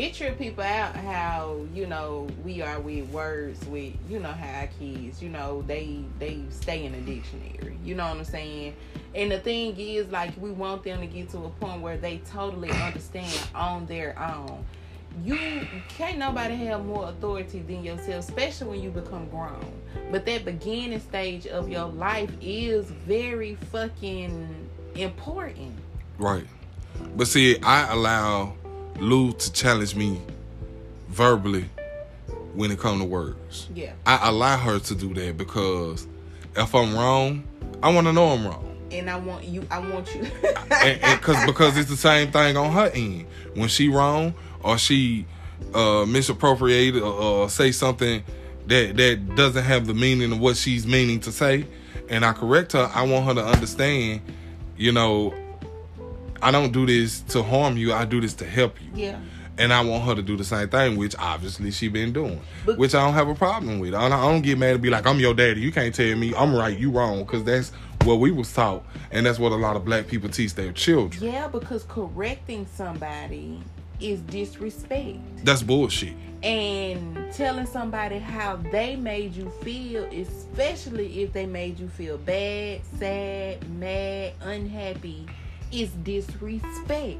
[0.00, 4.66] It trip people out how, you know, we are with words with, you know, how
[4.78, 7.76] kids, you know, they they stay in the dictionary.
[7.84, 8.76] You know what I'm saying?
[9.14, 12.16] And the thing is, like, we want them to get to a point where they
[12.32, 14.64] totally understand on their own.
[15.22, 19.70] You can't nobody have more authority than yourself, especially when you become grown.
[20.10, 25.74] But that beginning stage of your life is very fucking important.
[26.16, 26.46] Right.
[27.16, 28.54] But see, I allow
[29.00, 30.20] Lou to challenge me
[31.08, 31.64] verbally
[32.54, 33.68] when it comes to words.
[33.74, 33.92] Yeah.
[34.06, 36.06] I allow her to do that because
[36.56, 37.44] if I'm wrong,
[37.82, 38.66] I want to know I'm wrong.
[38.90, 42.56] And I want you I want you and, and cause, because it's the same thing
[42.56, 43.26] on her end.
[43.54, 45.26] When she wrong or she
[45.74, 48.24] uh, misappropriated or, or say something
[48.66, 51.66] that that doesn't have the meaning of what she's meaning to say,
[52.08, 54.22] and I correct her, I want her to understand.
[54.76, 55.34] You know,
[56.42, 57.92] I don't do this to harm you.
[57.92, 58.90] I do this to help you.
[58.94, 59.18] Yeah.
[59.58, 62.78] And I want her to do the same thing, which obviously she been doing, But-
[62.78, 63.94] which I don't have a problem with.
[63.94, 65.60] I don't, I don't get mad and be like, I'm your daddy.
[65.60, 67.70] You can't tell me I'm right, you wrong, because that's
[68.04, 71.22] what we was taught, and that's what a lot of black people teach their children.
[71.30, 73.60] Yeah, because correcting somebody
[74.00, 75.18] is disrespect.
[75.44, 76.14] That's bullshit.
[76.42, 82.80] And telling somebody how they made you feel, especially if they made you feel bad,
[82.98, 85.26] sad, mad, unhappy,
[85.72, 87.18] is disrespect.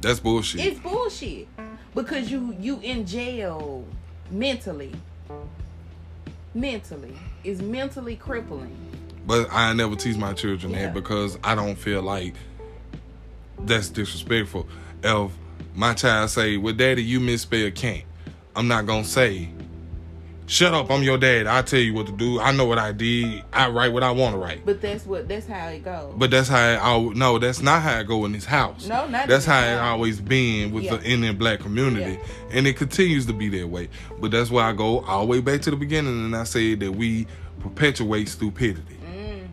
[0.00, 0.64] That's bullshit.
[0.64, 1.48] It's bullshit.
[1.94, 3.84] Because you you in jail
[4.30, 4.92] mentally.
[6.54, 7.14] Mentally.
[7.44, 8.74] It's mentally crippling.
[9.26, 10.86] but I never teach my children Yeah.
[10.86, 12.34] that because I don't feel like
[13.60, 14.66] that's disrespectful.
[15.02, 15.30] If
[15.74, 18.04] my child say, "Well, daddy, you misspelled can't,"
[18.56, 19.50] I'm not gonna say,
[20.48, 21.46] "Shut up, I'm your dad.
[21.46, 22.40] I tell you what to do.
[22.40, 23.42] I know what I did.
[23.52, 26.14] I write what I want to write." But that's what that's how it goes.
[26.16, 28.86] But that's how I no, that's not how I go in this house.
[28.88, 30.96] No, not That's how it always been with Yeah.
[30.96, 32.18] the Indian black community,
[32.50, 33.88] and it continues to be that way.
[34.20, 36.74] But that's why I go all the way back to the beginning, and I say
[36.76, 37.26] that we
[37.60, 39.48] perpetuate stupidity Mm.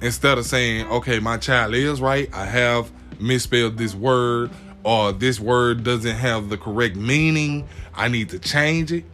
[0.00, 2.30] instead of saying, "Okay, my child is right.
[2.32, 4.50] I have misspelled this word,
[4.82, 7.68] or this word doesn't have the correct meaning.
[7.94, 9.04] I need to change it."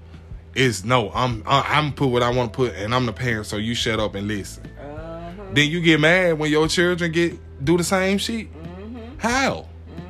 [0.56, 3.58] It's no, I'm I'm put what I want to put, and I'm the parent, so
[3.58, 4.64] you shut up and listen.
[4.80, 5.42] Uh-huh.
[5.52, 8.50] Then you get mad when your children get do the same shit.
[8.50, 9.18] Mm-hmm.
[9.18, 9.68] How?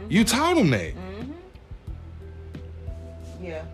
[0.09, 0.93] You taught them that.
[3.43, 3.65] Yeah.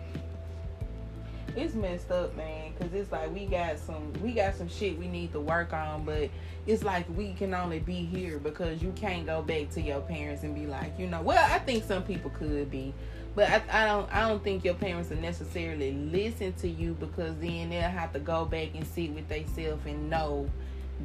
[1.55, 5.07] It's messed up, man, cuz it's like we got some we got some shit we
[5.07, 6.31] need to work on, but
[6.65, 10.41] it's like we can only be here because you can't go back to your parents
[10.41, 12.95] and be like, you know, well, I think some people could be,
[13.35, 17.35] but I, I don't I don't think your parents will necessarily listen to you because
[17.37, 20.49] then they'll have to go back and sit with themselves and know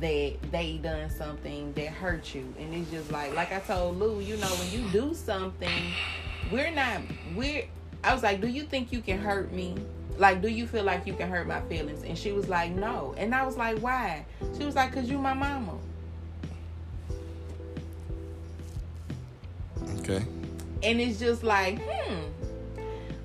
[0.01, 4.21] that they done something that hurt you and it's just like like I told Lou,
[4.21, 5.93] you know, when you do something,
[6.53, 7.01] we're not
[7.35, 7.65] we're
[8.05, 9.75] I was like, Do you think you can hurt me?
[10.19, 12.03] Like, do you feel like you can hurt my feelings?
[12.03, 13.15] And she was like, No.
[13.17, 14.25] And I was like, Why?
[14.57, 15.75] She was like, Cause you my mama.
[20.01, 20.25] Okay.
[20.83, 22.21] And it's just like, hmm,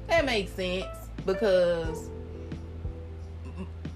[0.08, 0.86] that makes sense
[1.26, 2.10] because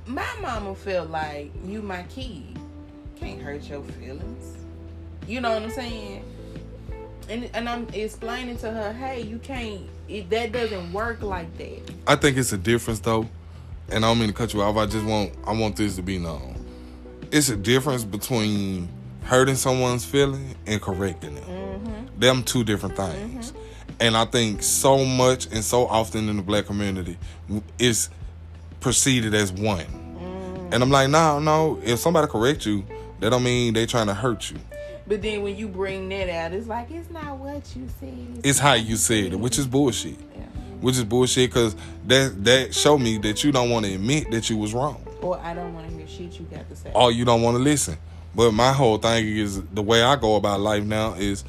[0.06, 2.58] my mama felt like you my kid.
[3.20, 4.58] Can't hurt your feelings.
[5.28, 6.24] You know what I'm saying?
[7.30, 9.84] And and I'm explaining to her, hey, you can't.
[10.08, 11.92] It, that doesn't work like that.
[12.08, 13.28] I think it's a difference though,
[13.90, 14.78] and I don't mean to cut you off.
[14.78, 16.56] I just want I want this to be known.
[17.32, 18.88] It's a difference between
[19.24, 21.44] hurting someone's feeling and correcting them.
[21.44, 22.07] Mm-hmm.
[22.18, 23.52] Them two different things.
[23.52, 23.92] Mm-hmm.
[24.00, 27.18] And I think so much and so often in the black community
[27.80, 28.10] is
[28.80, 29.86] perceived as one.
[29.86, 30.74] Mm.
[30.74, 31.80] And I'm like, no, no.
[31.84, 32.86] If somebody correct you,
[33.20, 34.58] that don't mean they trying to hurt you.
[35.08, 38.42] But then when you bring that out, it's like it's not what you said.
[38.44, 40.18] It's, how you said it, which is bullshit.
[40.36, 40.44] Yeah.
[40.82, 41.76] Which is bullshit because
[42.08, 45.02] that that show me that you don't want to admit that you was wrong.
[45.22, 46.92] Or I don't want to hear shit you got to say.
[46.94, 47.98] Or you don't want to listen.
[48.36, 51.44] But my whole thing is the way I go about life now is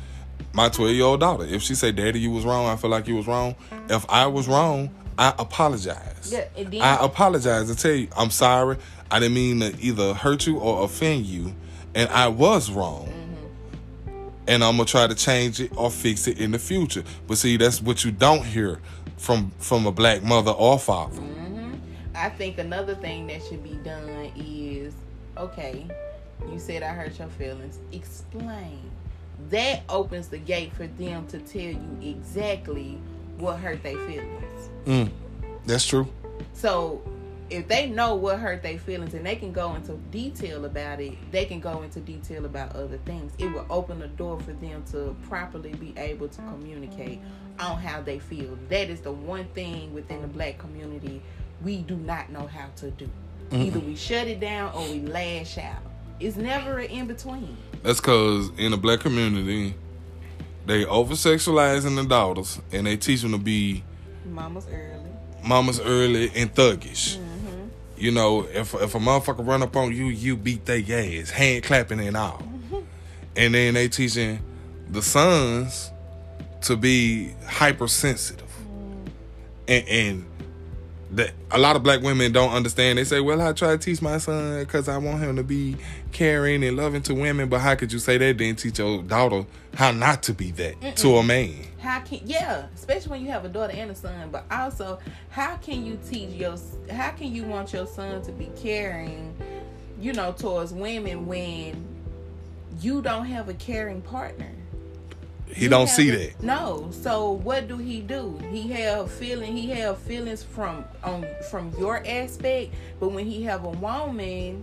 [0.52, 1.44] my 12 year old daughter.
[1.44, 3.54] If she say, Daddy, you was wrong, I feel like you was wrong.
[3.88, 6.32] If I was wrong, I apologize.
[6.32, 8.76] Yeah, then- I apologize and tell you, I'm sorry.
[9.10, 11.54] I didn't mean to either hurt you or offend you.
[11.94, 13.06] And I was wrong.
[13.06, 14.28] Mm-hmm.
[14.46, 17.02] And I'm gonna try to change it or fix it in the future.
[17.26, 18.80] But see, that's what you don't hear
[19.16, 21.20] from from a black mother or father.
[21.20, 21.74] Mm-hmm.
[22.14, 24.94] I think another thing that should be done is
[25.36, 25.86] okay.
[26.50, 27.78] You said I hurt your feelings.
[27.92, 28.90] Explain
[29.50, 32.98] that opens the gate for them to tell you exactly
[33.38, 34.70] what hurt their feelings.
[34.86, 35.10] Mm,
[35.66, 36.08] that's true.
[36.52, 37.02] So
[37.50, 41.14] if they know what hurt their feelings and they can go into detail about it,
[41.30, 43.32] they can go into detail about other things.
[43.38, 47.20] It will open the door for them to properly be able to communicate
[47.58, 48.58] on how they feel.
[48.68, 51.22] That is the one thing within the black community
[51.62, 53.08] we do not know how to do.
[53.50, 53.62] Mm-hmm.
[53.62, 55.82] Either we shut it down or we lash out.
[56.20, 57.56] It's never an in between.
[57.82, 59.74] That's because in the black community,
[60.66, 63.84] they over sexualizing the daughters and they teach them to be
[64.26, 65.10] mamas early,
[65.44, 67.16] mamas early and thuggish.
[67.16, 67.68] Mm-hmm.
[67.96, 71.64] You know, if if a motherfucker run up on you, you beat their ass, hand
[71.64, 72.38] clapping and all.
[72.38, 72.76] Mm-hmm.
[73.36, 74.40] And then they teaching
[74.90, 75.92] the sons
[76.62, 79.08] to be hypersensitive, mm.
[79.68, 80.27] and and
[81.12, 82.98] that a lot of black women don't understand.
[82.98, 85.76] They say, "Well, I try to teach my son because I want him to be
[86.12, 88.38] caring and loving to women." But how could you say that?
[88.38, 90.94] Then teach your daughter how not to be that Mm-mm.
[90.96, 91.54] to a man.
[91.78, 94.30] How can yeah, especially when you have a daughter and a son.
[94.30, 94.98] But also,
[95.30, 96.56] how can you teach your?
[96.90, 99.34] How can you want your son to be caring?
[100.00, 101.84] You know, towards women when
[102.80, 104.52] you don't have a caring partner.
[105.54, 106.42] He don't see that.
[106.42, 106.88] No.
[106.90, 108.38] So what do he do?
[108.50, 109.56] He have feeling.
[109.56, 114.62] He have feelings from on from your aspect, but when he have a woman,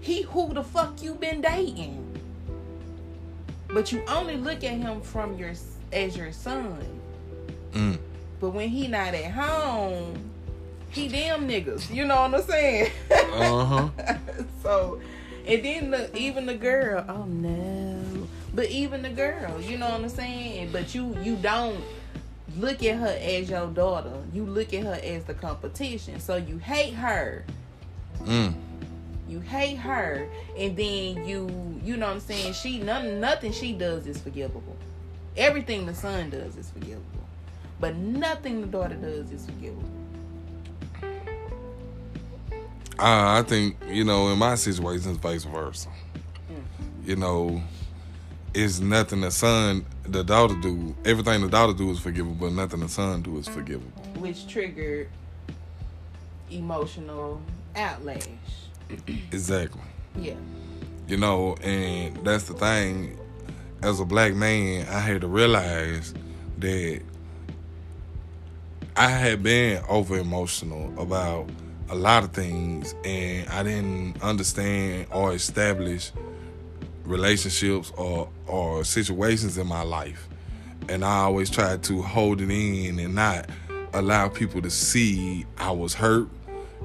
[0.00, 2.06] he who the fuck you been dating?
[3.68, 5.52] But you only look at him from your
[5.92, 6.84] as your son.
[7.72, 7.98] Mm.
[8.40, 10.30] But when he not at home,
[10.90, 11.94] he damn niggas.
[11.94, 12.90] You know what I'm saying?
[13.30, 14.16] Uh huh.
[14.62, 15.00] so,
[15.46, 17.04] and then the, even the girl.
[17.08, 17.99] Oh no
[18.54, 20.70] but even the girl, you know what I'm saying?
[20.72, 21.82] But you you don't
[22.56, 24.12] look at her as your daughter.
[24.32, 26.20] You look at her as the competition.
[26.20, 27.44] So you hate her.
[28.22, 28.54] Mm.
[29.28, 30.28] You hate her,
[30.58, 32.54] and then you you know what I'm saying.
[32.54, 34.76] She none nothing she does is forgivable.
[35.36, 37.04] Everything the son does is forgivable,
[37.78, 39.88] but nothing the daughter does is forgivable.
[42.98, 45.88] Uh, I think you know in my situation it's vice versa.
[46.50, 47.08] Mm.
[47.08, 47.62] You know,
[48.54, 50.94] it's nothing the son, the daughter do.
[51.04, 54.02] Everything the daughter do is forgivable, but nothing the son do is forgivable.
[54.18, 55.08] Which triggered
[56.50, 57.40] emotional
[57.76, 58.28] outlash.
[59.06, 59.82] exactly.
[60.16, 60.34] Yeah.
[61.06, 63.18] You know, and that's the thing.
[63.82, 66.12] As a black man, I had to realize
[66.58, 67.00] that
[68.96, 71.48] I had been over emotional about
[71.88, 76.12] a lot of things, and I didn't understand or establish
[77.04, 80.28] relationships or or situations in my life
[80.90, 83.48] and I always tried to hold it in and not
[83.92, 86.28] allow people to see I was hurt,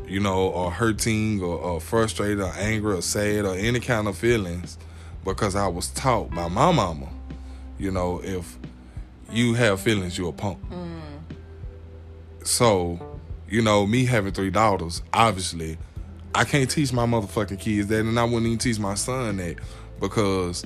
[0.07, 4.18] you know, or hurting or, or, frustrated or angry or sad or any kind of
[4.18, 4.78] feelings
[5.24, 7.09] because I was taught by my mama,
[7.80, 8.57] you know, if
[9.32, 10.59] you have feelings, you're a punk.
[10.70, 11.01] Mm.
[12.43, 12.99] So,
[13.49, 15.80] you know, me having three daughters, obviously,
[16.36, 19.55] I can't teach my motherfucking kids that, and I wouldn't even teach my son that
[19.99, 20.63] because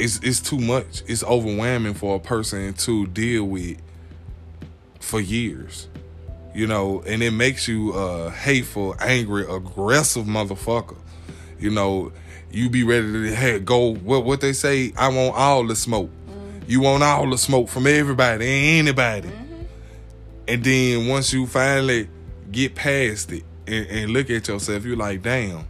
[0.00, 1.02] it's it's too much.
[1.06, 3.78] It's overwhelming for a person to deal with
[5.00, 5.88] for years.
[6.54, 10.96] You know, and it makes you a hateful, angry, aggressive motherfucker.
[11.60, 12.12] You know,
[12.50, 16.10] you be ready to hey, go what what they say, I want all the smoke.
[16.10, 16.70] Mm-hmm.
[16.70, 19.28] You want all the smoke from everybody and anybody.
[19.28, 19.62] Mm-hmm.
[20.48, 22.08] And then once you finally
[22.50, 25.66] get past it and, and look at yourself, you're like, damn,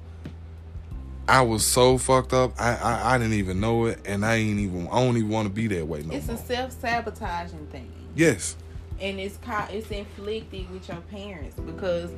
[1.30, 2.52] I was so fucked up.
[2.58, 4.88] I, I, I didn't even know it, and I ain't even.
[4.88, 6.36] I don't even want to be that way no It's more.
[6.36, 7.90] a self sabotaging thing.
[8.16, 8.56] Yes.
[9.00, 9.38] And it's.
[9.70, 12.10] It's inflicted with your parents because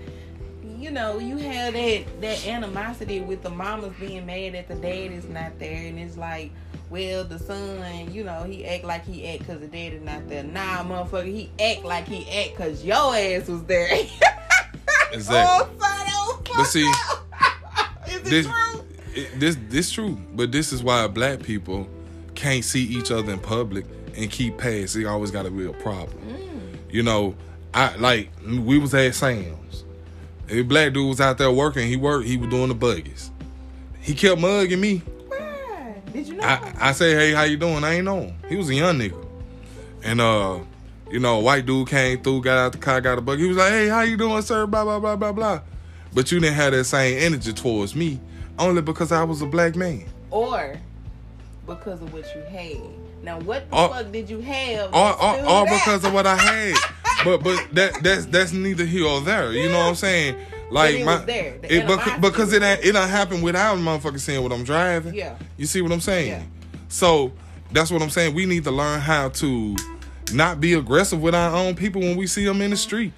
[0.78, 5.12] you know, you have that that animosity with the mamas being mad that the dad
[5.12, 6.50] is not there, and it's like,
[6.88, 10.28] well, the son, you know, he act like he act because the dad is not
[10.28, 10.42] there.
[10.42, 13.88] Nah, motherfucker, he act like he act because your ass was there.
[15.14, 15.68] Exactly.
[15.78, 16.86] oh, son, oh, But see,
[18.08, 18.71] is it this true?
[19.14, 21.88] It, this this true, but this is why black people
[22.34, 23.84] can't see each other in public
[24.16, 24.96] and keep pace.
[24.96, 26.18] It always got to be a real problem.
[26.90, 27.34] You know,
[27.72, 29.84] I like we was at Sam's.
[30.48, 31.88] A black dude was out there working.
[31.88, 32.26] He worked.
[32.26, 33.30] He was doing the buggies.
[34.00, 34.98] He kept mugging me.
[34.98, 35.94] Why?
[36.12, 36.42] Did you know?
[36.42, 37.84] I, I say, hey, how you doing?
[37.84, 38.34] I ain't know him.
[38.48, 39.26] He was a young nigga.
[40.02, 40.58] And uh,
[41.10, 43.38] you know, a white dude came through, got out the car, got a bug.
[43.38, 44.66] He was like, hey, how you doing, sir?
[44.66, 45.60] Blah, blah, blah, blah, blah.
[46.14, 48.18] But you didn't have that same energy towards me,
[48.58, 50.04] only because I was a black man.
[50.30, 50.76] or
[51.66, 52.76] because of what you had.
[53.22, 54.88] Now, what the Or- fuck did you have?
[54.88, 56.76] Or, that or, or because of what I had.
[57.24, 59.52] But but that that's that's neither here or there.
[59.52, 60.34] You know what I'm saying?
[60.72, 61.56] Like it my was there.
[61.58, 64.64] The it, bec- animosity because it ain't- it don't happen without motherfucker seeing what I'm
[64.64, 65.14] driving.
[65.14, 65.36] Yeah.
[65.56, 66.30] You see what I'm saying?
[66.30, 66.42] Yeah.
[66.88, 67.30] So
[67.70, 68.34] that's what I'm saying.
[68.34, 69.76] We need to learn how to
[70.32, 73.12] not be aggressive with our own people when we see them in the street.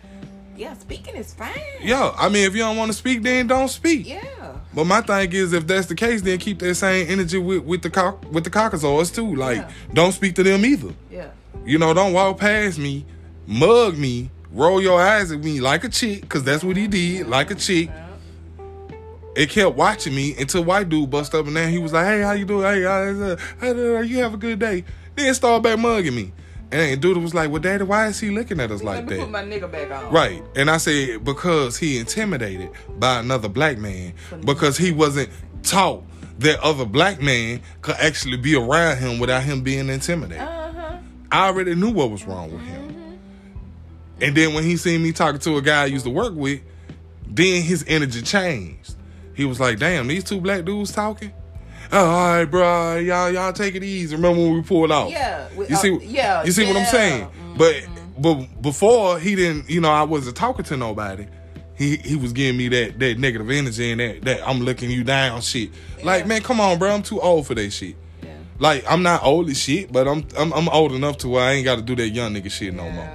[0.55, 1.53] Yeah, speaking is fine.
[1.80, 4.07] Yeah, I mean, if you don't want to speak, then don't speak.
[4.07, 4.20] Yeah.
[4.75, 7.83] But my thing is, if that's the case, then keep that same energy with, with
[7.83, 9.35] the cock with the Caucasoids too.
[9.37, 9.70] Like, Yeah.
[9.93, 10.93] don't speak to them either.
[11.11, 11.29] Yeah.
[11.64, 13.07] You know, don't walk past me,
[13.47, 17.29] mug me, roll your eyes at me like a chick, cause that's what he did,
[17.29, 17.89] like a chick.
[19.37, 22.20] It kept watching me until white dude bust up and then he was like, "Hey,
[22.22, 22.62] how you doing?
[22.64, 24.85] Hey, uh, hey, uh, you have a good day."
[25.16, 26.33] Then start back mugging me,
[26.81, 29.16] and dude was like, "Well, daddy, why is he looking at us Let like me
[29.16, 30.12] put that?" my nigga back on.
[30.12, 34.14] Right, and I said because he intimidated by another black man
[34.45, 35.31] because he wasn't
[35.62, 36.03] taught
[36.39, 40.43] that other black man could actually be around him without him being intimidated.
[40.43, 40.97] Uh huh.
[41.31, 43.20] I already knew what was wrong with him.
[44.20, 46.61] And then when he seen me talking to a guy I used to work with,
[47.27, 48.95] then his energy changed.
[49.35, 51.33] He was like, "Damn, these two black dudes talking."
[51.93, 54.14] All right, bro, y'all, y'all take it easy.
[54.16, 55.11] Remember when we pulled out?
[55.11, 55.47] Yeah.
[55.57, 56.45] we- You see, uh, yeah.
[56.45, 56.91] you see what I'm yeah.
[56.91, 57.26] saying?
[57.26, 57.59] Mhm.
[57.59, 57.74] But
[58.16, 61.26] but before he didn't, you know, I wasn't talking to nobody.
[61.76, 65.05] He he was giving me that that negative energy and that that I'm looking you
[65.05, 65.70] down shit.
[66.03, 66.28] Like, Yeah.
[66.28, 67.97] man, come on, bro, I'm too old for that shit.
[68.22, 68.30] Yeah.
[68.59, 71.53] Like, I'm not old as shit, but I'm I'm, I'm old enough to where I
[71.53, 73.11] ain't got to do that young nigga shit no more.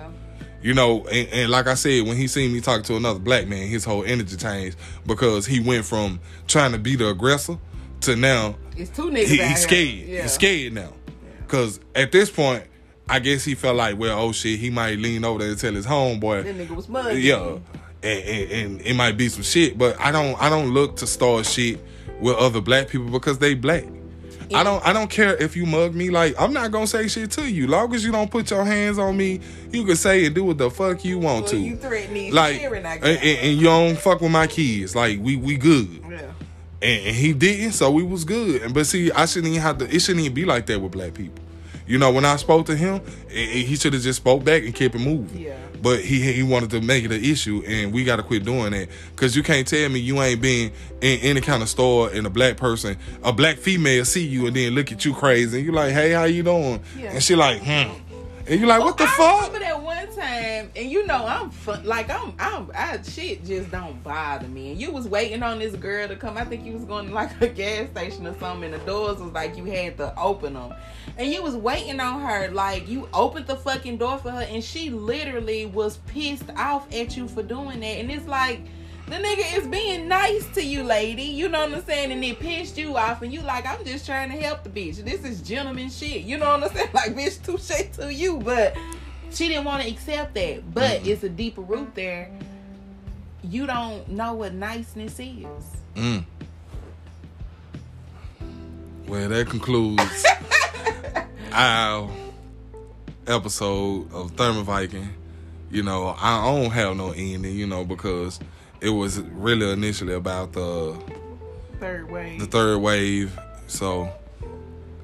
[0.62, 3.48] You know, and, and like I said, when he seen me talk to another black
[3.48, 4.76] man, his whole energy changed
[5.08, 7.58] because he went from trying to be the aggressor
[8.02, 9.28] to now It's two niggas.
[9.28, 9.88] he, he's scared.
[10.08, 10.22] Yeah.
[10.24, 10.94] He's scared now.
[11.48, 12.64] Cause at this point,
[13.08, 15.74] I guess he felt like, well, oh shit, he might lean over there and tell
[15.74, 17.22] his homeboy, That nigga was mugging.
[17.22, 17.58] yeah,
[18.04, 19.78] and, and, and it might be some shit.
[19.78, 21.80] But I don't, I don't look to start shit
[22.22, 23.86] with other black people because they black.
[24.54, 26.10] I don't, I don't care if you mug me.
[26.10, 27.68] Like I'm not gonna say shit to you.
[27.68, 29.40] Long as you don't put your hands on me,
[29.72, 31.58] you can say and do what the fuck you want Well, to.
[31.60, 33.18] you threaten these like, children, I and, guess.
[33.24, 34.96] and- and you don't fuck with my kids.
[34.96, 36.32] Like we, we good yeah.
[36.82, 38.62] And, he didn't, so we was good.
[38.62, 39.86] And but see, I shouldn't even have to.
[39.94, 41.44] It shouldn't even be like that with black people.
[41.88, 44.64] You know, when I spoke to him, i- i- he should have just spoke back
[44.64, 45.42] and kept it moving.
[45.42, 45.56] Yeah.
[45.82, 48.72] But he he wanted to make it an issue, and we got to quit doing
[48.72, 48.90] that.
[49.16, 50.72] Cause you can't tell me you ain't been
[51.02, 54.56] in any kind of store and a black person, a black female see you and
[54.56, 56.82] then look at you crazy, and you like, hey, how you doing?
[57.00, 57.12] Yeah.
[57.14, 57.92] And she like, hmm.
[58.50, 59.46] And you're like, oh, what the I fuck?
[59.46, 63.70] remember that one time, and you know I'm fun, like I'm, I'm, I shit just
[63.70, 64.72] don't bother me.
[64.72, 66.36] And you was waiting on this girl to come.
[66.36, 69.20] I think you was going to like a gas station or something, and the doors
[69.20, 70.74] was like you had to open them,
[71.18, 72.50] and you was waiting on her.
[72.50, 77.16] Like you opened the fucking door for her, and she literally was pissed off at
[77.16, 77.86] you for doing that.
[77.86, 78.62] And it's like.
[79.10, 81.24] The nigga is being nice to you, lady.
[81.24, 82.12] You know what I'm saying?
[82.12, 85.04] And it pissed you off, and you like, I'm just trying to help the bitch.
[85.04, 86.22] This is gentleman shit.
[86.22, 86.90] You know what I'm saying?
[86.94, 88.78] Like, bitch, touche to you, but
[89.32, 90.72] she didn't want to accept that.
[90.76, 92.30] But it's a deeper root there.
[93.44, 95.48] You don't know what niceness is.
[95.96, 96.24] Mm.
[99.08, 100.26] Well, that concludes
[101.52, 102.12] our
[103.26, 105.10] episode of Thermal Viking.
[105.72, 108.40] You know, I don't have no ending, you know, because
[108.82, 110.98] it was really initially about the
[111.80, 112.40] Third wave.
[112.40, 113.38] the third wave.
[113.68, 114.12] So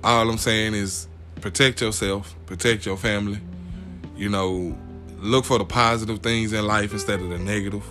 [0.03, 1.07] all I'm saying is
[1.41, 3.39] protect yourself, protect your family.
[4.15, 4.77] You know,
[5.19, 7.83] look for the positive things in life instead of the negative,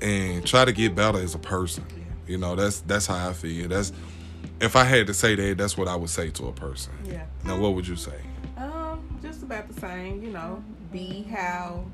[0.00, 1.84] and try to get better as a person.
[2.26, 3.68] You know, that's that's how I feel.
[3.68, 3.92] That's
[4.60, 6.92] if I had to say that, that's what I would say to a person.
[7.04, 7.24] yeah.
[7.44, 8.18] Now, what would you say?
[8.56, 10.22] Um, just about the same.
[10.22, 10.62] You know,
[10.92, 11.84] be how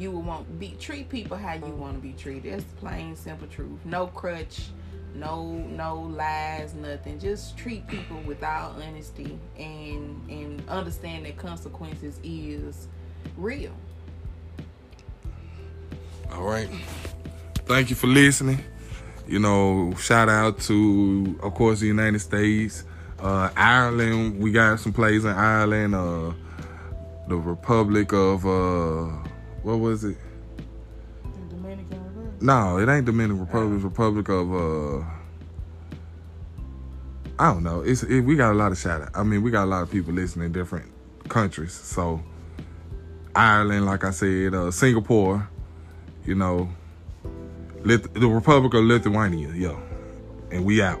[0.00, 0.58] you would want.
[0.58, 2.58] Be treat people how you want to be treated.
[2.58, 3.78] The plain simple truth.
[3.84, 4.68] No crutch.
[5.14, 7.18] No, no lies, nothing.
[7.18, 12.88] Just treat people with all honesty and and understand that consequences is
[13.36, 13.72] real.
[16.32, 16.68] All right.
[17.66, 18.60] thank you for listening.
[19.26, 22.84] You know, shout out to, of course, the United States,
[23.20, 24.40] uh, Ireland.
[24.40, 25.94] We got some plays in Ireland.
[25.94, 26.32] Uh,
[27.28, 29.19] the Republic of uh,
[29.62, 30.16] what was it?
[31.48, 32.42] Dominican Republic.
[32.42, 33.74] No, it ain't Dominican Republic.
[33.76, 35.04] It's Republic of uh,
[37.38, 37.80] I don't know.
[37.80, 39.10] It's it, we got a lot of shout out.
[39.14, 40.92] I mean, we got a lot of people listening in different
[41.28, 41.72] countries.
[41.72, 42.22] So
[43.34, 45.48] Ireland, like I said, uh, Singapore,
[46.24, 46.68] you know,
[47.82, 49.80] Lit- the Republic of Lithuania, yo,
[50.50, 51.00] and we out.